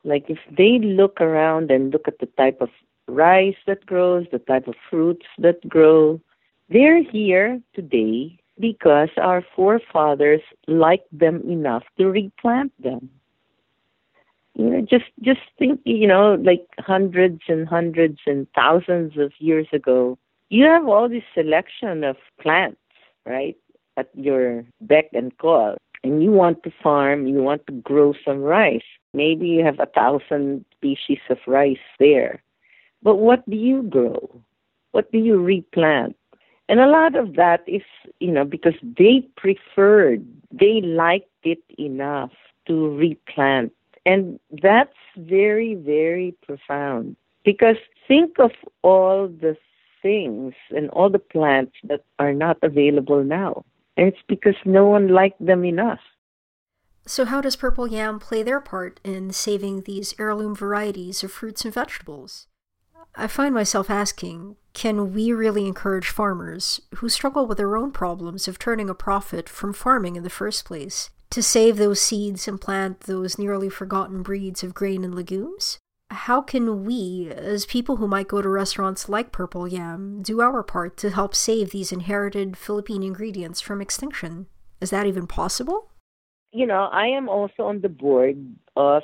Like 0.05 0.31
if 0.31 0.39
they 0.51 0.79
look 0.79 1.21
around 1.21 1.71
and 1.71 1.93
look 1.93 2.07
at 2.07 2.19
the 2.19 2.27
type 2.27 2.61
of 2.61 2.71
rice 3.09 3.57
that 3.67 3.85
grows, 3.87 4.27
the 4.31 4.39
type 4.39 4.69
of 4.69 4.75
fruits 4.89 5.27
that 5.39 5.67
grow, 5.69 6.21
they're 6.69 7.03
here 7.03 7.61
today 7.75 8.39
because 8.61 9.11
our 9.17 9.45
forefathers 9.55 10.43
liked 10.67 11.09
them 11.17 11.43
enough 11.49 11.85
to 11.99 12.07
replant 12.07 12.73
them. 12.83 13.11
You 14.55 14.71
know, 14.71 14.81
just 14.81 15.07
just 15.23 15.41
think, 15.59 15.81
you 15.85 16.07
know, 16.09 16.35
like 16.35 16.67
hundreds 16.81 17.43
and 17.49 17.69
hundreds 17.69 18.19
and 18.27 18.47
thousands 18.55 19.17
of 19.17 19.33
years 19.39 19.69
ago, 19.73 20.19
you 20.49 20.65
have 20.65 20.89
all 20.89 21.09
this 21.09 21.23
selection 21.33 22.03
of 22.03 22.17
plants, 22.41 22.81
right, 23.25 23.57
at 23.97 24.09
your 24.15 24.65
beck 24.81 25.07
and 25.13 25.37
call. 25.39 25.77
and 26.05 26.23
you 26.23 26.31
want 26.31 26.63
to 26.63 26.71
farm, 26.83 27.27
you 27.27 27.43
want 27.43 27.67
to 27.67 27.73
grow 27.83 28.15
some 28.25 28.41
rice. 28.41 28.91
Maybe 29.15 29.47
you 29.49 29.65
have 29.65 29.81
a 29.81 29.87
thousand 29.87 30.65
species 30.77 31.19
of 31.31 31.39
rice 31.47 31.87
there. 31.99 32.43
But 33.03 33.17
what 33.17 33.49
do 33.51 33.57
you 33.57 33.83
grow? 33.83 34.43
What 34.93 35.11
do 35.13 35.19
you 35.19 35.43
replant? 35.43 36.17
And 36.69 36.81
a 36.81 36.87
lot 36.87 37.17
of 37.17 37.35
that 37.35 37.63
is, 37.67 37.83
you 38.21 38.31
know, 38.31 38.45
because 38.45 38.75
they 38.83 39.27
preferred, 39.37 40.27
they 40.53 40.83
liked 40.83 41.31
it 41.43 41.63
enough 41.79 42.33
to 42.67 42.95
replant. 42.97 43.73
And 44.05 44.39
that's 44.63 44.97
very, 45.17 45.75
very 45.75 46.35
profound. 46.47 47.17
Because 47.45 47.77
think 48.07 48.39
of 48.39 48.51
all 48.83 49.29
the 49.29 49.57
things 50.03 50.55
and 50.71 50.91
all 50.91 51.11
the 51.11 51.19
plants 51.19 51.73
that 51.85 52.05
are 52.19 52.35
not 52.35 52.59
available 52.63 53.25
now. 53.25 53.65
And 53.97 54.09
it's 54.09 54.23
because 54.29 54.55
no 54.65 54.87
one 54.87 55.09
liked 55.09 55.45
them 55.45 55.65
enough. 55.65 56.01
So, 57.07 57.25
how 57.25 57.41
does 57.41 57.57
Purple 57.57 57.89
Yam 57.89 58.19
play 58.19 58.43
their 58.43 58.61
part 58.61 59.01
in 59.03 59.33
saving 59.33 59.83
these 59.83 60.15
heirloom 60.19 60.55
varieties 60.55 61.25
of 61.25 61.33
fruits 61.33 61.65
and 61.65 61.73
vegetables? 61.73 62.47
I 63.15 63.27
find 63.27 63.55
myself 63.55 63.89
asking 63.89 64.57
can 64.79 65.13
we 65.13 65.33
really 65.33 65.67
encourage 65.67 66.07
farmers 66.07 66.81
who 66.99 67.09
struggle 67.09 67.47
with 67.47 67.59
their 67.59 67.77
own 67.77 67.91
problems 67.91 68.47
of 68.47 68.61
turning 68.61 68.89
a 68.89 68.95
profit 68.95 69.49
from 69.49 69.73
farming 69.73 70.15
in 70.15 70.23
the 70.23 70.31
first 70.31 70.65
place 70.65 71.11
to 71.31 71.43
save 71.43 71.77
those 71.77 72.01
seeds 72.01 72.47
and 72.47 72.61
plant 72.61 73.01
those 73.01 73.41
nearly 73.41 73.69
forgotten 73.69 74.23
breeds 74.23 74.63
of 74.63 74.75
grain 74.75 75.03
and 75.03 75.17
legumes? 75.17 75.79
How 76.13 76.41
can 76.41 76.85
we, 76.85 77.29
as 77.29 77.67
people 77.67 77.97
who 77.97 78.07
might 78.07 78.29
go 78.29 78.41
to 78.41 78.49
restaurants 78.49 79.09
like 79.09 79.33
Purple 79.33 79.67
Yam, 79.67 80.23
do 80.23 80.41
our 80.41 80.63
part 80.63 80.97
to 80.99 81.11
help 81.11 81.35
save 81.35 81.73
these 81.73 81.91
inherited 81.91 82.57
Philippine 82.57 83.03
ingredients 83.03 83.61
from 83.61 83.81
extinction? 83.81 84.47
Is 84.81 84.91
that 84.91 85.07
even 85.09 85.27
possible? 85.27 85.91
You 86.53 86.67
know, 86.67 86.89
I 86.93 87.09
am 87.09 87.29
also 87.29 87.65
on 87.65 87.81
the 87.81 87.89
board 87.89 88.37
of 88.77 89.03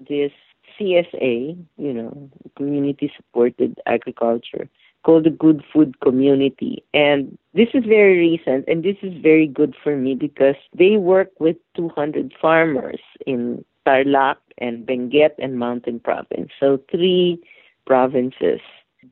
this 0.00 0.32
CSA, 0.80 1.64
you 1.78 1.92
know, 1.92 2.28
community 2.56 3.12
supported 3.16 3.78
agriculture, 3.86 4.68
called 5.04 5.24
the 5.24 5.30
Good 5.30 5.62
Food 5.72 6.00
Community. 6.00 6.82
And 6.94 7.36
this 7.54 7.68
is 7.74 7.84
very 7.84 8.18
recent, 8.18 8.66
and 8.68 8.84
this 8.84 8.96
is 9.02 9.20
very 9.22 9.46
good 9.46 9.74
for 9.82 9.96
me 9.96 10.14
because 10.14 10.56
they 10.76 10.96
work 10.96 11.30
with 11.38 11.56
200 11.76 12.32
farmers 12.40 13.00
in 13.26 13.64
Tarlac 13.86 14.36
and 14.58 14.86
Benguet 14.86 15.34
and 15.38 15.58
Mountain 15.58 16.00
Province. 16.00 16.50
So, 16.58 16.78
three 16.90 17.40
provinces. 17.86 18.60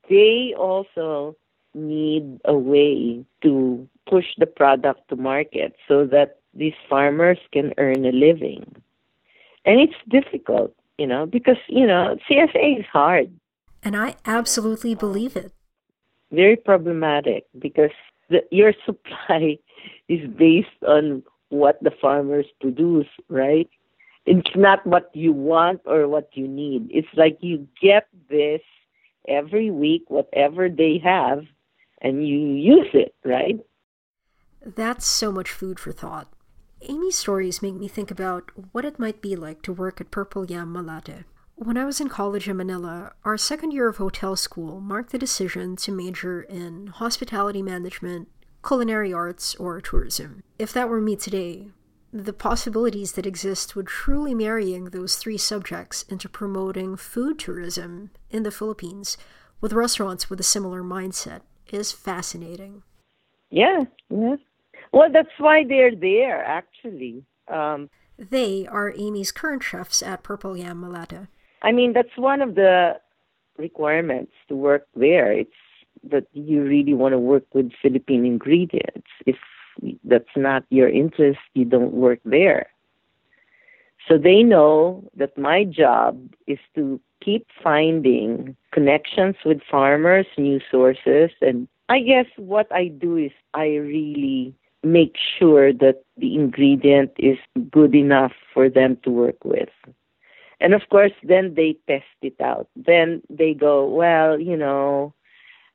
They 0.08 0.54
also 0.56 1.36
need 1.74 2.40
a 2.44 2.54
way 2.54 3.24
to 3.42 3.88
push 4.08 4.26
the 4.38 4.46
product 4.46 5.08
to 5.08 5.16
market 5.16 5.74
so 5.88 6.06
that 6.06 6.38
these 6.54 6.74
farmers 6.88 7.38
can 7.52 7.72
earn 7.78 8.04
a 8.04 8.12
living. 8.12 8.64
And 9.64 9.80
it's 9.80 9.94
difficult 10.08 10.74
you 11.00 11.06
know, 11.06 11.24
because, 11.24 11.56
you 11.66 11.86
know, 11.86 12.18
CSA 12.28 12.80
is 12.80 12.84
hard. 12.92 13.32
And 13.82 13.96
I 13.96 14.16
absolutely 14.26 14.94
believe 14.94 15.34
it. 15.34 15.50
Very 16.30 16.56
problematic 16.56 17.46
because 17.58 17.90
the, 18.28 18.40
your 18.50 18.72
supply 18.86 19.58
is 20.08 20.28
based 20.36 20.68
on 20.86 21.22
what 21.48 21.82
the 21.82 21.90
farmers 22.00 22.46
produce, 22.60 23.08
right? 23.28 23.68
It's 24.26 24.54
not 24.54 24.86
what 24.86 25.10
you 25.14 25.32
want 25.32 25.80
or 25.86 26.06
what 26.06 26.28
you 26.34 26.46
need. 26.46 26.88
It's 26.90 27.08
like 27.16 27.38
you 27.40 27.66
get 27.80 28.06
this 28.28 28.60
every 29.26 29.70
week, 29.70 30.04
whatever 30.08 30.68
they 30.68 31.00
have, 31.02 31.44
and 32.00 32.26
you 32.26 32.38
use 32.38 32.88
it, 32.94 33.14
right? 33.24 33.58
That's 34.64 35.06
so 35.06 35.32
much 35.32 35.50
food 35.50 35.80
for 35.80 35.92
thought. 35.92 36.28
Amy's 36.82 37.16
stories 37.16 37.60
make 37.62 37.74
me 37.74 37.88
think 37.88 38.10
about 38.10 38.50
what 38.72 38.84
it 38.84 38.98
might 38.98 39.20
be 39.20 39.36
like 39.36 39.62
to 39.62 39.72
work 39.72 40.00
at 40.00 40.10
Purple 40.10 40.46
Yam 40.46 40.72
Malate. 40.72 41.24
When 41.62 41.76
I 41.76 41.84
was 41.84 42.00
in 42.00 42.08
college 42.08 42.48
in 42.48 42.56
Manila, 42.56 43.12
our 43.22 43.36
second 43.36 43.72
year 43.72 43.86
of 43.86 43.98
hotel 43.98 44.34
school 44.34 44.80
marked 44.80 45.12
the 45.12 45.18
decision 45.18 45.76
to 45.76 45.92
major 45.92 46.40
in 46.40 46.86
hospitality 46.86 47.60
management, 47.60 48.28
culinary 48.66 49.12
arts, 49.12 49.54
or 49.56 49.78
tourism. 49.78 50.42
If 50.58 50.72
that 50.72 50.88
were 50.88 51.02
me 51.02 51.16
today, 51.16 51.68
the 52.14 52.32
possibilities 52.32 53.12
that 53.12 53.26
exist 53.26 53.76
with 53.76 53.88
truly 53.88 54.34
marrying 54.34 54.86
those 54.86 55.16
three 55.16 55.36
subjects 55.36 56.02
into 56.04 56.30
promoting 56.30 56.96
food 56.96 57.38
tourism 57.38 58.10
in 58.30 58.42
the 58.42 58.50
Philippines 58.50 59.18
with 59.60 59.74
restaurants 59.74 60.30
with 60.30 60.40
a 60.40 60.42
similar 60.42 60.82
mindset 60.82 61.42
is 61.70 61.92
fascinating. 61.92 62.84
Yeah, 63.50 63.84
yeah. 64.08 64.36
Well, 64.94 65.12
that's 65.12 65.28
why 65.36 65.64
they're 65.68 65.94
there, 65.94 66.42
actually. 66.42 67.22
Um, 67.48 67.90
they 68.16 68.66
are 68.66 68.94
Amy's 68.96 69.30
current 69.30 69.62
chefs 69.62 70.02
at 70.02 70.22
Purple 70.22 70.56
Yam 70.56 70.80
Malate. 70.80 71.28
I 71.62 71.72
mean, 71.72 71.92
that's 71.92 72.16
one 72.16 72.40
of 72.40 72.54
the 72.54 72.98
requirements 73.58 74.32
to 74.48 74.56
work 74.56 74.86
there. 74.94 75.32
It's 75.32 75.50
that 76.04 76.26
you 76.32 76.62
really 76.62 76.94
want 76.94 77.12
to 77.12 77.18
work 77.18 77.44
with 77.52 77.72
Philippine 77.82 78.24
ingredients. 78.24 79.08
If 79.26 79.36
that's 80.04 80.36
not 80.36 80.64
your 80.70 80.88
interest, 80.88 81.40
you 81.54 81.64
don't 81.64 81.92
work 81.92 82.20
there. 82.24 82.68
So 84.08 84.16
they 84.16 84.42
know 84.42 85.04
that 85.16 85.36
my 85.36 85.64
job 85.64 86.18
is 86.46 86.58
to 86.74 87.00
keep 87.22 87.46
finding 87.62 88.56
connections 88.72 89.36
with 89.44 89.60
farmers, 89.70 90.26
new 90.38 90.60
sources, 90.70 91.30
and 91.42 91.68
I 91.90 92.00
guess 92.00 92.26
what 92.36 92.72
I 92.72 92.86
do 92.86 93.16
is 93.16 93.32
I 93.52 93.66
really 93.74 94.54
make 94.82 95.16
sure 95.38 95.72
that 95.72 96.04
the 96.16 96.34
ingredient 96.34 97.10
is 97.18 97.36
good 97.70 97.94
enough 97.94 98.32
for 98.54 98.68
them 98.70 98.96
to 99.02 99.10
work 99.10 99.44
with. 99.44 99.68
And 100.60 100.74
of 100.74 100.82
course, 100.90 101.12
then 101.22 101.54
they 101.54 101.76
test 101.88 102.04
it 102.22 102.40
out. 102.40 102.68
Then 102.76 103.22
they 103.30 103.54
go, 103.54 103.86
well, 103.86 104.38
you 104.38 104.56
know, 104.56 105.14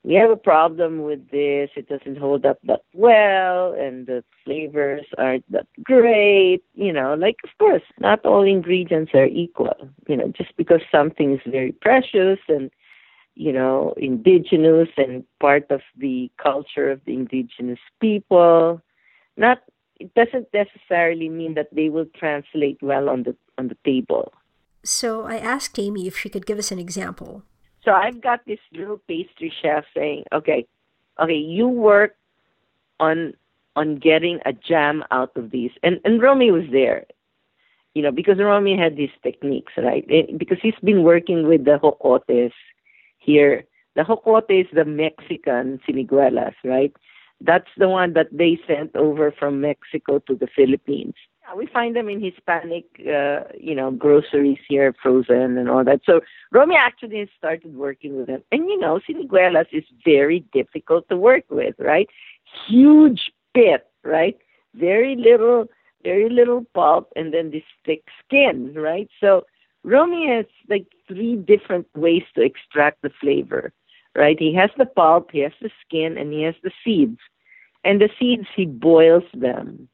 we 0.04 0.14
have 0.14 0.30
a 0.30 0.36
problem 0.36 1.02
with 1.02 1.32
this. 1.32 1.72
It 1.76 1.90
doesn't 1.90 2.20
hold 2.20 2.46
up 2.46 2.60
that 2.66 2.82
well, 2.94 3.74
and 3.74 4.06
the 4.06 4.24
flavors 4.44 5.06
aren't 5.18 5.52
that 5.52 5.66
great. 5.84 6.62
You 6.76 6.94
know, 6.94 7.16
like, 7.16 7.38
of 7.44 7.50
course, 7.58 7.82
not 8.00 8.24
all 8.24 8.44
ingredients 8.44 9.12
are 9.16 9.26
equal. 9.26 9.90
You 10.08 10.18
know, 10.18 10.28
just 10.28 10.56
because 10.58 10.82
something 10.92 11.34
is 11.34 11.42
very 11.52 11.72
precious 11.72 12.40
and 12.48 12.70
you 13.36 13.52
know, 13.52 13.94
indigenous 13.98 14.88
and 14.98 15.24
part 15.40 15.70
of 15.70 15.82
the 15.98 16.32
culture 16.42 16.90
of 16.90 17.02
the 17.06 17.14
indigenous 17.14 17.80
people, 18.00 18.82
not 19.38 19.62
it 20.00 20.14
doesn't 20.14 20.48
necessarily 20.54 21.30
mean 21.30 21.54
that 21.54 21.74
they 21.74 21.90
will 21.90 22.08
translate 22.18 22.78
well 22.82 23.10
on 23.10 23.24
the 23.24 23.36
on 23.58 23.68
the 23.68 23.78
table. 23.86 24.34
So 24.86 25.26
I 25.26 25.38
asked 25.38 25.80
Amy 25.80 26.08
if 26.08 26.16
she 26.16 26.30
could 26.30 26.46
give 26.46 26.60
us 26.60 26.72
an 26.72 26.80
example. 26.80 27.44
So 27.84 27.92
I've 27.92 28.22
got 28.22 28.46
this 28.46 28.60
little 28.72 29.00
pastry 29.08 29.52
chef 29.62 29.86
saying, 29.94 30.26
"Okay, 30.32 30.68
okay, 31.20 31.36
you 31.36 31.68
work 31.68 32.16
on 33.00 33.34
on 33.76 33.96
getting 33.98 34.40
a 34.46 34.54
jam 34.54 35.04
out 35.12 35.36
of 35.36 35.52
these." 35.52 35.72
And 35.84 36.00
and 36.06 36.22
Romy 36.22 36.52
was 36.52 36.70
there, 36.72 37.06
you 37.94 38.02
know, 38.02 38.12
because 38.12 38.38
Romy 38.40 38.78
had 38.78 38.96
these 38.96 39.16
techniques, 39.24 39.74
right? 39.78 40.06
because 40.38 40.60
he's 40.62 40.80
been 40.84 41.04
working 41.04 41.48
with 41.48 41.66
the 41.66 41.78
jocotes 41.80 42.54
here. 43.18 43.66
The 43.96 44.04
jocote 44.04 44.50
is 44.50 44.68
the 44.74 44.86
Mexican 44.86 45.80
siniguelas, 45.88 46.56
right? 46.64 46.94
That's 47.42 47.70
the 47.78 47.90
one 47.90 48.14
that 48.14 48.30
they 48.32 48.60
sent 48.68 48.96
over 48.96 49.32
from 49.32 49.62
Mexico 49.62 50.20
to 50.20 50.36
the 50.36 50.48
Philippines. 50.48 51.16
Yeah, 51.48 51.56
we 51.56 51.68
find 51.68 51.96
them 51.96 52.10
in 52.10 52.22
Hispanic, 52.22 52.86
uh, 53.02 53.42
you 53.60 53.76
know, 53.76 53.92
groceries 53.92 54.60
here, 54.68 54.96
frozen 55.02 55.58
and 55.58 55.70
all 55.70 55.84
that. 55.84 56.02
So 56.06 56.22
Romy 56.52 56.76
actually 56.76 57.30
started 57.38 57.76
working 57.76 58.18
with 58.18 58.28
them. 58.28 58.44
And, 58.52 58.68
you 58.68 58.80
know, 58.80 59.00
siniguelas 59.08 59.68
is 59.72 59.84
very 60.04 60.40
difficult 60.54 61.08
to 61.10 61.18
work 61.18 61.44
with, 61.50 61.76
right? 61.80 62.10
Huge 62.68 63.32
pit, 63.54 63.88
right? 64.04 64.38
Very 64.74 65.16
little, 65.16 65.68
very 66.04 66.30
little 66.30 66.66
pulp 66.74 67.12
and 67.16 67.34
then 67.34 67.52
this 67.52 67.64
thick 67.86 68.04
skin, 68.26 68.74
right? 68.76 69.10
So 69.20 69.46
Romy 69.84 70.28
has 70.30 70.46
like 70.68 70.88
three 71.08 71.36
different 71.36 71.88
ways 71.96 72.24
to 72.36 72.42
extract 72.42 73.02
the 73.02 73.12
flavor 73.22 73.72
right? 74.16 74.40
He 74.40 74.54
has 74.56 74.70
the 74.78 74.86
pulp, 74.86 75.32
he 75.32 75.40
has 75.40 75.52
the 75.62 75.70
skin, 75.86 76.18
and 76.18 76.32
he 76.32 76.44
has 76.44 76.56
the 76.64 76.72
seeds. 76.84 77.20
And 77.84 78.02
the 78.02 78.10
seeds, 78.18 78.48
he 78.56 78.66
boils 78.66 79.26
them 79.34 79.90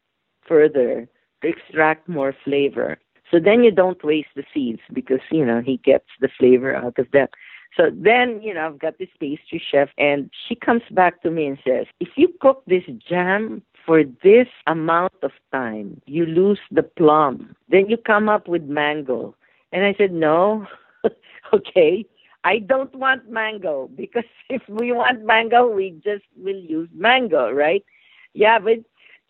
further 0.48 1.10
to 1.42 1.48
extract 1.48 2.08
more 2.08 2.34
flavor. 2.44 2.98
So 3.30 3.40
then 3.40 3.64
you 3.64 3.72
don't 3.72 4.04
waste 4.04 4.30
the 4.36 4.44
seeds 4.54 4.82
because, 4.92 5.22
you 5.32 5.46
know, 5.46 5.62
he 5.62 5.78
gets 5.78 6.08
the 6.20 6.30
flavor 6.38 6.76
out 6.76 7.00
of 7.00 7.10
them. 7.12 7.28
So 7.76 7.90
then, 7.94 8.42
you 8.42 8.54
know, 8.54 8.68
I've 8.68 8.80
got 8.80 8.98
this 8.98 9.10
pastry 9.20 9.62
chef, 9.72 9.88
and 9.98 10.30
she 10.48 10.56
comes 10.56 10.82
back 10.92 11.22
to 11.24 11.32
me 11.32 11.46
and 11.46 11.58
says, 11.66 11.86
if 12.02 12.10
you 12.18 12.34
cook 12.42 12.64
this 12.68 12.84
jam 13.08 13.62
for 13.86 14.04
this 14.04 14.48
amount 14.68 15.14
of 15.24 15.32
time, 15.54 16.02
you 16.06 16.26
lose 16.26 16.60
the 16.70 16.84
plum. 16.84 17.56
Then 17.70 17.90
you 17.90 17.96
come 17.96 18.28
up 18.28 18.50
with 18.50 18.64
mango. 18.64 19.36
And 19.72 19.86
I 19.86 19.96
said, 19.98 20.12
no. 20.12 20.68
okay. 21.54 22.06
I 22.44 22.60
don't 22.60 22.94
want 22.96 23.30
mango 23.30 23.90
because 23.96 24.26
if 24.50 24.62
we 24.68 24.92
want 24.92 25.26
mango, 25.26 25.68
we 25.68 25.92
just 26.04 26.26
will 26.36 26.60
use 26.60 26.90
mango, 26.94 27.52
right? 27.52 27.86
Yeah, 28.34 28.60
but 28.60 28.80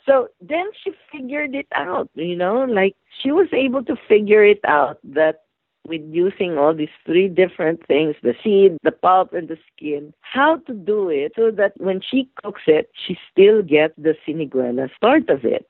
So 0.06 0.30
then 0.42 0.68
she 0.84 0.92
figured 1.12 1.54
it 1.54 1.68
out, 1.76 2.10
you 2.16 2.36
know, 2.36 2.66
like 2.66 2.96
she 3.22 3.32
was 3.32 3.48
able 3.54 3.84
to 3.86 3.96
figure 4.08 4.44
it 4.44 4.60
out 4.66 4.98
that 5.04 5.44
with 5.88 6.02
using 6.12 6.58
all 6.58 6.74
these 6.74 6.90
three 7.06 7.28
different 7.28 7.86
things 7.88 8.16
the 8.22 8.36
seed, 8.44 8.78
the 8.84 8.92
pulp, 8.92 9.34
and 9.34 9.48
the 9.48 9.58
skin 9.74 10.14
how 10.22 10.58
to 10.58 10.74
do 10.74 11.10
it 11.10 11.34
so 11.36 11.52
that 11.52 11.74
when 11.78 12.02
she 12.02 12.30
cooks 12.44 12.62
it, 12.68 12.90
she 13.06 13.18
still 13.32 13.62
gets 13.62 13.94
the 13.98 14.16
siniguela 14.28 14.90
part 15.02 15.30
of 15.30 15.44
it. 15.44 15.68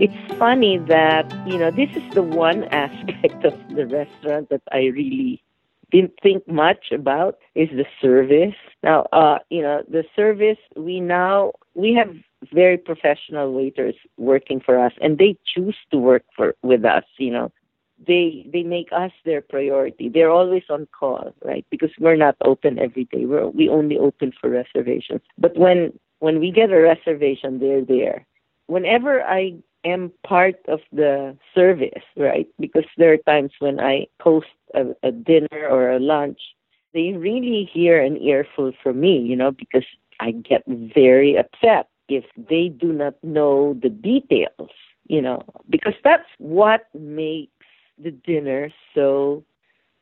It's 0.00 0.38
funny 0.38 0.78
that, 0.88 1.32
you 1.46 1.56
know, 1.56 1.70
this 1.70 1.90
is 1.94 2.02
the 2.14 2.22
one 2.22 2.64
aspect 2.72 3.44
of 3.44 3.54
the 3.76 3.86
restaurant 3.86 4.48
that 4.50 4.62
I 4.72 4.86
really 4.86 5.43
didn't 5.94 6.18
think 6.22 6.46
much 6.48 6.90
about 6.90 7.38
is 7.54 7.68
the 7.70 7.86
service. 8.02 8.58
Now, 8.82 9.06
uh, 9.12 9.38
you 9.48 9.62
know, 9.62 9.82
the 9.88 10.04
service 10.16 10.58
we 10.76 11.00
now 11.00 11.52
we 11.74 11.94
have 11.94 12.12
very 12.52 12.76
professional 12.76 13.52
waiters 13.52 13.94
working 14.16 14.60
for 14.60 14.78
us, 14.78 14.92
and 15.00 15.18
they 15.18 15.38
choose 15.52 15.76
to 15.90 15.98
work 15.98 16.24
for 16.36 16.56
with 16.62 16.84
us. 16.84 17.04
You 17.18 17.30
know, 17.30 17.52
they 18.06 18.46
they 18.52 18.64
make 18.64 18.88
us 18.92 19.12
their 19.24 19.40
priority. 19.40 20.08
They're 20.08 20.30
always 20.30 20.64
on 20.68 20.88
call, 20.98 21.32
right? 21.44 21.64
Because 21.70 21.92
we're 22.00 22.16
not 22.16 22.36
open 22.44 22.78
every 22.78 23.04
day. 23.04 23.24
We're 23.24 23.48
we 23.48 23.68
only 23.68 23.96
open 23.96 24.32
for 24.40 24.50
reservations. 24.50 25.22
But 25.38 25.56
when 25.56 25.98
when 26.18 26.40
we 26.40 26.50
get 26.50 26.72
a 26.72 26.80
reservation, 26.80 27.60
they're 27.60 27.84
there. 27.84 28.26
Whenever 28.66 29.22
I 29.22 29.54
am 29.84 30.12
part 30.26 30.56
of 30.68 30.80
the 30.92 31.36
service, 31.54 32.02
right? 32.16 32.46
Because 32.58 32.84
there 32.96 33.12
are 33.12 33.18
times 33.18 33.52
when 33.58 33.80
I 33.80 34.06
host 34.20 34.46
a, 34.74 34.86
a 35.02 35.12
dinner 35.12 35.68
or 35.68 35.90
a 35.90 36.00
lunch, 36.00 36.40
they 36.92 37.12
really 37.12 37.68
hear 37.72 38.00
an 38.00 38.16
earful 38.18 38.72
from 38.82 39.00
me, 39.00 39.18
you 39.18 39.36
know, 39.36 39.50
because 39.50 39.84
I 40.20 40.30
get 40.32 40.62
very 40.66 41.36
upset 41.36 41.88
if 42.08 42.24
they 42.36 42.68
do 42.68 42.92
not 42.92 43.14
know 43.22 43.78
the 43.82 43.88
details, 43.88 44.70
you 45.06 45.20
know, 45.20 45.42
because 45.68 45.94
that's 46.04 46.28
what 46.38 46.86
makes 46.94 47.50
the 47.98 48.10
dinner 48.10 48.70
so 48.94 49.44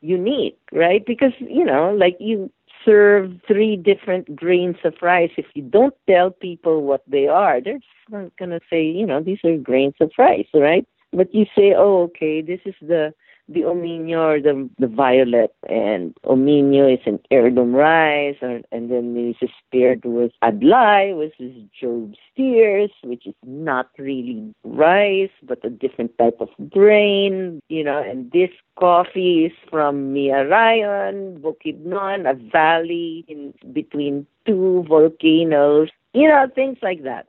unique, 0.01 0.59
right? 0.73 1.05
Because, 1.07 1.33
you 1.39 1.65
know, 1.65 1.95
like 1.95 2.17
you 2.21 2.51
serve 2.85 3.33
three 3.47 3.77
different 3.77 4.35
grains 4.35 4.77
of 4.85 4.95
rice. 5.03 5.31
If 5.37 5.47
you 5.55 5.63
don't 5.63 5.95
tell 6.09 6.31
people 6.31 6.83
what 6.83 7.03
they 7.07 7.27
are, 7.29 7.61
they're 7.61 7.81
not 8.11 8.37
going 8.37 8.51
to 8.51 8.61
say, 8.71 8.85
you 8.85 9.07
know, 9.07 9.23
these 9.23 9.39
are 9.45 9.57
grains 9.57 9.95
of 10.01 10.11
rice, 10.19 10.47
right? 10.55 10.87
But 11.13 11.35
you 11.35 11.47
say, 11.57 11.75
oh, 11.77 12.03
okay, 12.05 12.41
this 12.43 12.61
is 12.65 12.75
the 12.81 13.13
the 13.53 13.63
Ominio 13.63 14.19
or 14.19 14.41
the 14.41 14.69
the 14.79 14.87
violet, 14.87 15.55
and 15.69 16.15
Ominio 16.25 16.93
is 16.93 17.01
an 17.07 17.21
heirloom 17.31 17.75
rice, 17.75 18.37
or, 18.43 18.61
and 18.73 18.91
then 18.91 19.15
this 19.15 19.37
is 19.41 19.55
paired 19.71 20.05
with 20.05 20.33
Adlai, 20.43 21.13
which 21.17 21.35
is 21.39 21.55
Job's 21.79 22.19
tears, 22.37 22.91
which 23.05 23.27
is 23.27 23.35
not 23.45 23.91
really 23.99 24.55
rice, 24.65 25.31
but 25.43 25.65
a 25.65 25.71
different 25.71 26.17
type 26.19 26.39
of 26.41 26.49
grain, 26.71 27.61
you 27.69 27.85
know, 27.85 28.03
and 28.03 28.31
this 28.33 28.51
coffee 28.79 29.47
is 29.47 29.53
from 29.71 30.15
Miarayon, 30.15 31.41
Bukidnon, 31.41 32.31
a 32.31 32.35
valley 32.51 33.25
in 33.29 33.55
between 33.73 34.27
two 34.47 34.85
volcanoes, 34.89 35.91
you 36.15 36.29
know, 36.29 36.47
things 36.55 36.79
like 36.83 37.03
that. 37.05 37.27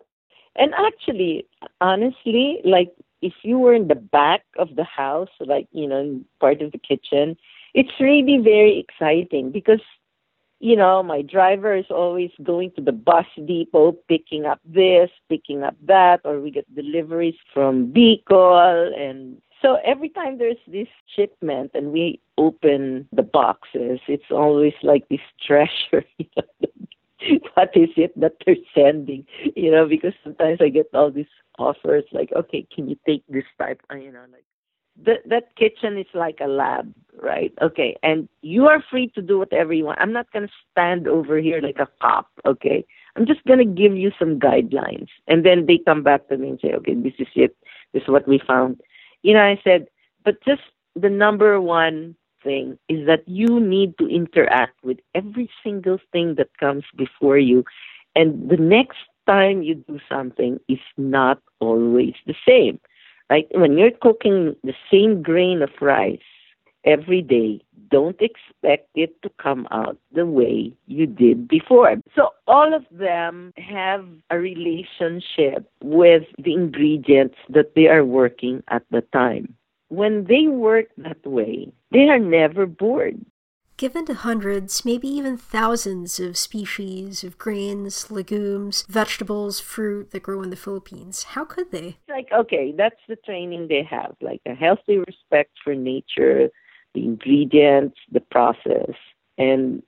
And 0.56 0.74
actually, 0.76 1.46
honestly, 1.82 2.62
like 2.64 2.94
if 3.24 3.34
you 3.44 3.58
were 3.58 3.74
in 3.74 3.88
the 3.88 3.96
back 3.96 4.44
of 4.58 4.76
the 4.76 4.84
house, 4.84 5.30
like, 5.40 5.68
you 5.72 5.88
know, 5.88 6.20
part 6.42 6.62
of 6.62 6.74
the 6.74 6.78
kitchen, 6.78 7.38
it's 7.74 8.00
really 8.00 8.38
very 8.44 8.78
exciting 8.78 9.50
because, 9.50 9.80
you 10.60 10.76
know, 10.76 11.02
my 11.02 11.22
driver 11.22 11.74
is 11.74 11.86
always 11.90 12.32
going 12.44 12.72
to 12.76 12.82
the 12.82 12.92
bus 12.92 13.26
depot, 13.46 13.94
picking 14.10 14.46
up 14.46 14.60
this, 14.66 15.10
picking 15.30 15.64
up 15.64 15.76
that, 15.86 16.20
or 16.26 16.42
we 16.42 16.52
get 16.52 16.76
deliveries 16.76 17.40
from 17.54 17.94
Bicol. 17.94 18.92
And 19.00 19.42
so 19.62 19.78
every 19.86 20.10
time 20.10 20.38
there's 20.38 20.64
this 20.68 20.90
shipment 21.16 21.72
and 21.74 21.94
we 21.94 22.20
open 22.38 23.08
the 23.14 23.24
boxes, 23.24 24.02
it's 24.08 24.32
always 24.32 24.74
like 24.84 25.08
this 25.08 25.22
treasure. 25.48 26.06
what 27.54 27.72
is 27.76 27.90
it 27.98 28.20
that 28.20 28.34
they're 28.46 28.56
sending? 28.76 29.26
You 29.56 29.72
know, 29.72 29.88
because 29.88 30.14
sometimes 30.24 30.60
I 30.62 30.70
get 30.70 30.88
all 30.94 31.12
these 31.12 31.26
offers 31.60 32.04
like, 32.12 32.32
okay, 32.36 32.68
can 32.74 32.90
you 32.90 32.98
take 33.08 33.24
this 33.28 33.46
type? 33.60 33.82
You 33.92 34.12
know, 34.12 34.26
like 34.32 34.46
that 35.06 35.28
that 35.28 35.56
kitchen 35.56 35.98
is 35.98 36.08
like 36.14 36.40
a 36.42 36.48
lab, 36.48 36.94
right? 37.22 37.54
Okay, 37.62 37.96
and 38.04 38.28
you 38.42 38.68
are 38.68 38.84
free 38.90 39.08
to 39.16 39.22
do 39.22 39.40
whatever 39.40 39.74
you 39.74 39.86
want. 39.86 40.00
I'm 40.00 40.14
not 40.14 40.32
gonna 40.32 40.50
stand 40.72 41.08
over 41.08 41.38
here 41.38 41.62
like 41.62 41.80
a 41.80 41.88
cop, 42.02 42.28
okay? 42.46 42.86
I'm 43.16 43.26
just 43.26 43.44
gonna 43.46 43.66
give 43.66 43.96
you 43.96 44.12
some 44.20 44.40
guidelines, 44.40 45.08
and 45.28 45.46
then 45.46 45.66
they 45.66 45.80
come 45.80 46.04
back 46.04 46.28
to 46.30 46.38
me 46.38 46.50
and 46.50 46.60
say, 46.62 46.74
okay, 46.74 46.94
this 46.94 47.14
is 47.20 47.28
it. 47.36 47.56
This 47.94 48.04
is 48.04 48.10
what 48.10 48.28
we 48.28 48.40
found. 48.46 48.82
You 49.24 49.34
know, 49.34 49.42
I 49.44 49.60
said, 49.64 49.88
but 50.24 50.44
just 50.44 50.62
the 50.96 51.10
number 51.10 51.60
one 51.60 52.16
thing 52.44 52.78
is 52.90 53.06
that 53.08 53.28
you 53.28 53.60
need 53.60 53.98
to 53.98 54.08
interact 54.08 54.84
with 54.84 55.00
every 55.16 55.50
single 55.64 56.00
thing 56.12 56.36
that 56.36 56.58
comes 56.58 56.84
before 56.96 57.38
you. 57.38 57.64
And 58.16 58.50
the 58.50 58.58
next 58.58 59.00
time 59.26 59.64
you 59.64 59.76
do 59.76 60.00
something 60.10 60.60
is 60.68 60.80
not 60.98 61.42
always 61.60 62.14
the 62.26 62.36
same. 62.48 62.80
Right? 63.30 63.48
When 63.52 63.78
you're 63.78 63.92
cooking 63.92 64.56
the 64.64 64.76
same 64.92 65.24
grain 65.24 65.62
of 65.62 65.70
rice 65.82 66.20
every 66.84 67.22
day, 67.22 67.62
don't 67.90 68.20
expect 68.22 68.90
it 68.96 69.22
to 69.22 69.30
come 69.42 69.68
out 69.72 69.98
the 70.12 70.26
way 70.26 70.74
you 70.88 71.06
did 71.06 71.48
before. 71.48 71.96
So 72.16 72.30
all 72.48 72.74
of 72.74 72.84
them 72.92 73.54
have 73.58 74.06
a 74.30 74.40
relationship 74.40 75.70
with 75.84 76.24
the 76.38 76.54
ingredients 76.54 77.38
that 77.50 77.76
they 77.76 77.88
are 77.88 78.04
working 78.04 78.64
at 78.70 78.84
the 78.92 79.02
time. 79.14 79.56
When 79.90 80.26
they 80.26 80.48
work 80.48 80.88
that 80.98 81.24
way, 81.26 81.72
they 81.94 82.10
are 82.10 82.20
never 82.20 82.66
bored. 82.66 83.26
Given 83.76 84.06
to 84.06 84.14
hundreds, 84.14 84.86
maybe 84.86 85.08
even 85.08 85.36
thousands 85.36 86.20
of 86.20 86.38
species 86.38 87.24
of 87.24 87.40
grains, 87.40 88.12
legumes, 88.12 88.86
vegetables, 88.88 89.60
fruit 89.60 90.12
that 90.12 90.24
grow 90.24 90.44
in 90.44 90.52
the 90.52 90.56
Philippines, 90.56 91.24
how 91.24 91.44
could 91.46 91.72
they? 91.72 91.98
Like, 92.08 92.28
okay, 92.32 92.74
that's 92.78 93.00
the 93.08 93.16
training 93.16 93.68
they 93.70 93.84
have, 93.90 94.16
like 94.22 94.42
a 94.46 94.54
healthy 94.54 94.98
respect 95.00 95.52
for 95.64 95.74
nature, 95.74 96.50
the 96.94 97.04
ingredients, 97.04 97.98
the 98.12 98.20
process, 98.20 98.94
and 99.40 99.82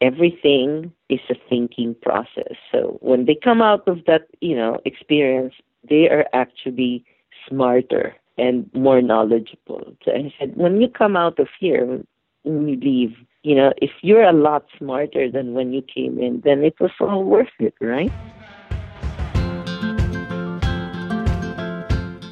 everything 0.00 0.92
is 1.08 1.20
a 1.30 1.34
thinking 1.48 1.94
process. 2.02 2.54
So 2.72 2.98
when 3.00 3.26
they 3.26 3.36
come 3.42 3.62
out 3.62 3.86
of 3.86 4.04
that, 4.06 4.22
you 4.40 4.56
know, 4.56 4.78
experience, 4.84 5.54
they 5.88 6.08
are 6.08 6.26
actually 6.32 7.04
smarter 7.48 8.16
and 8.40 8.70
more 8.72 9.02
knowledgeable. 9.02 9.94
So 10.04 10.12
I 10.12 10.32
said, 10.38 10.56
when 10.56 10.80
you 10.80 10.88
come 10.88 11.16
out 11.16 11.38
of 11.38 11.48
here, 11.58 12.00
when 12.42 12.68
you 12.68 12.76
leave, 12.76 13.14
you 13.42 13.54
know, 13.54 13.72
if 13.76 13.90
you're 14.00 14.24
a 14.24 14.32
lot 14.32 14.64
smarter 14.78 15.30
than 15.30 15.52
when 15.52 15.72
you 15.72 15.82
came 15.82 16.18
in, 16.18 16.40
then 16.44 16.64
it 16.64 16.74
was 16.80 16.90
all 17.00 17.22
worth 17.22 17.48
it, 17.58 17.74
right? 17.80 18.12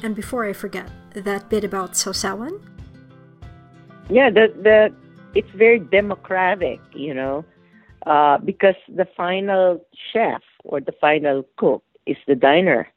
And 0.01 0.15
before 0.15 0.45
I 0.45 0.53
forget, 0.53 0.89
that 1.13 1.49
bit 1.49 1.63
about 1.63 1.93
Sawsawan? 1.93 2.59
Yeah, 4.09 4.29
the 4.31 4.47
the 4.63 4.93
it's 5.35 5.51
very 5.55 5.79
democratic, 5.79 6.79
you 6.95 7.13
know, 7.13 7.45
uh, 8.07 8.39
because 8.39 8.75
the 8.87 9.05
final 9.15 9.85
chef 10.11 10.41
or 10.63 10.79
the 10.81 10.93
final 10.99 11.45
cook 11.57 11.83
is 12.07 12.17
the 12.25 12.33
diner, 12.33 12.87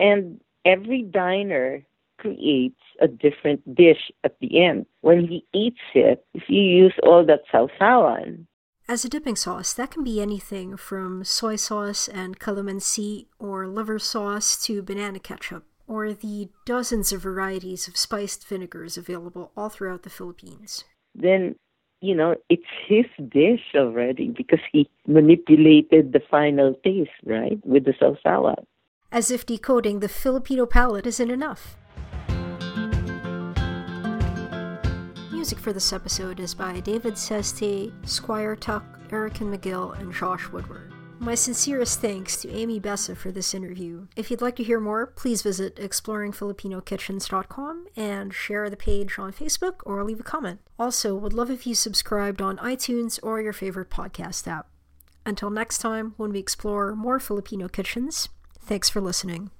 and 0.00 0.40
every 0.64 1.02
diner 1.02 1.84
creates 2.18 2.80
a 3.00 3.08
different 3.08 3.74
dish 3.74 4.10
at 4.24 4.38
the 4.40 4.62
end. 4.64 4.86
When 5.00 5.26
he 5.26 5.44
eats 5.54 5.80
it, 5.94 6.24
if 6.34 6.44
you 6.48 6.60
use 6.60 6.94
all 7.02 7.24
that 7.26 7.42
sawsawan, 7.52 8.46
as 8.90 9.04
a 9.04 9.08
dipping 9.10 9.36
sauce, 9.36 9.74
that 9.74 9.90
can 9.90 10.02
be 10.02 10.18
anything 10.18 10.78
from 10.78 11.22
soy 11.22 11.56
sauce 11.56 12.08
and 12.08 12.40
calamansi 12.40 13.26
or 13.38 13.66
liver 13.66 13.98
sauce 13.98 14.56
to 14.64 14.80
banana 14.80 15.18
ketchup, 15.18 15.64
or 15.86 16.14
the 16.14 16.48
dozens 16.64 17.12
of 17.12 17.20
varieties 17.20 17.86
of 17.86 17.98
spiced 17.98 18.48
vinegars 18.48 18.96
available 18.96 19.52
all 19.54 19.68
throughout 19.68 20.04
the 20.04 20.10
Philippines. 20.10 20.84
Then, 21.14 21.56
you 22.00 22.14
know, 22.14 22.36
it's 22.48 22.62
his 22.86 23.04
dish 23.28 23.60
already 23.74 24.28
because 24.28 24.60
he 24.72 24.88
manipulated 25.06 26.14
the 26.14 26.22
final 26.30 26.72
taste, 26.82 27.10
right, 27.26 27.60
with 27.66 27.84
the 27.84 27.92
sawsawan. 27.92 28.64
As 29.12 29.30
if 29.30 29.44
decoding 29.44 30.00
the 30.00 30.08
Filipino 30.08 30.64
palate 30.64 31.06
isn't 31.06 31.30
enough. 31.30 31.76
Music 35.48 35.64
for 35.64 35.72
this 35.72 35.94
episode 35.94 36.40
is 36.40 36.52
by 36.52 36.78
David 36.78 37.14
Seste, 37.14 37.90
Squire 38.06 38.54
Tuck, 38.54 38.84
Eric 39.10 39.40
and 39.40 39.50
Magill, 39.50 39.98
and 39.98 40.12
Josh 40.12 40.46
Woodward. 40.50 40.92
My 41.20 41.34
sincerest 41.34 42.02
thanks 42.02 42.36
to 42.42 42.50
Amy 42.50 42.78
Besa 42.78 43.16
for 43.16 43.32
this 43.32 43.54
interview. 43.54 44.08
If 44.14 44.30
you'd 44.30 44.42
like 44.42 44.56
to 44.56 44.62
hear 44.62 44.78
more, 44.78 45.06
please 45.06 45.40
visit 45.40 45.76
exploringfilipinokitchens.com 45.76 47.86
and 47.96 48.34
share 48.34 48.68
the 48.68 48.76
page 48.76 49.18
on 49.18 49.32
Facebook 49.32 49.76
or 49.84 50.04
leave 50.04 50.20
a 50.20 50.22
comment. 50.22 50.60
Also, 50.78 51.14
would 51.14 51.32
love 51.32 51.50
if 51.50 51.66
you 51.66 51.74
subscribed 51.74 52.42
on 52.42 52.58
iTunes 52.58 53.18
or 53.22 53.40
your 53.40 53.54
favorite 53.54 53.88
podcast 53.88 54.46
app. 54.46 54.68
Until 55.24 55.48
next 55.48 55.78
time, 55.78 56.12
when 56.18 56.30
we 56.30 56.40
explore 56.40 56.94
more 56.94 57.18
Filipino 57.18 57.68
kitchens, 57.68 58.28
thanks 58.60 58.90
for 58.90 59.00
listening. 59.00 59.50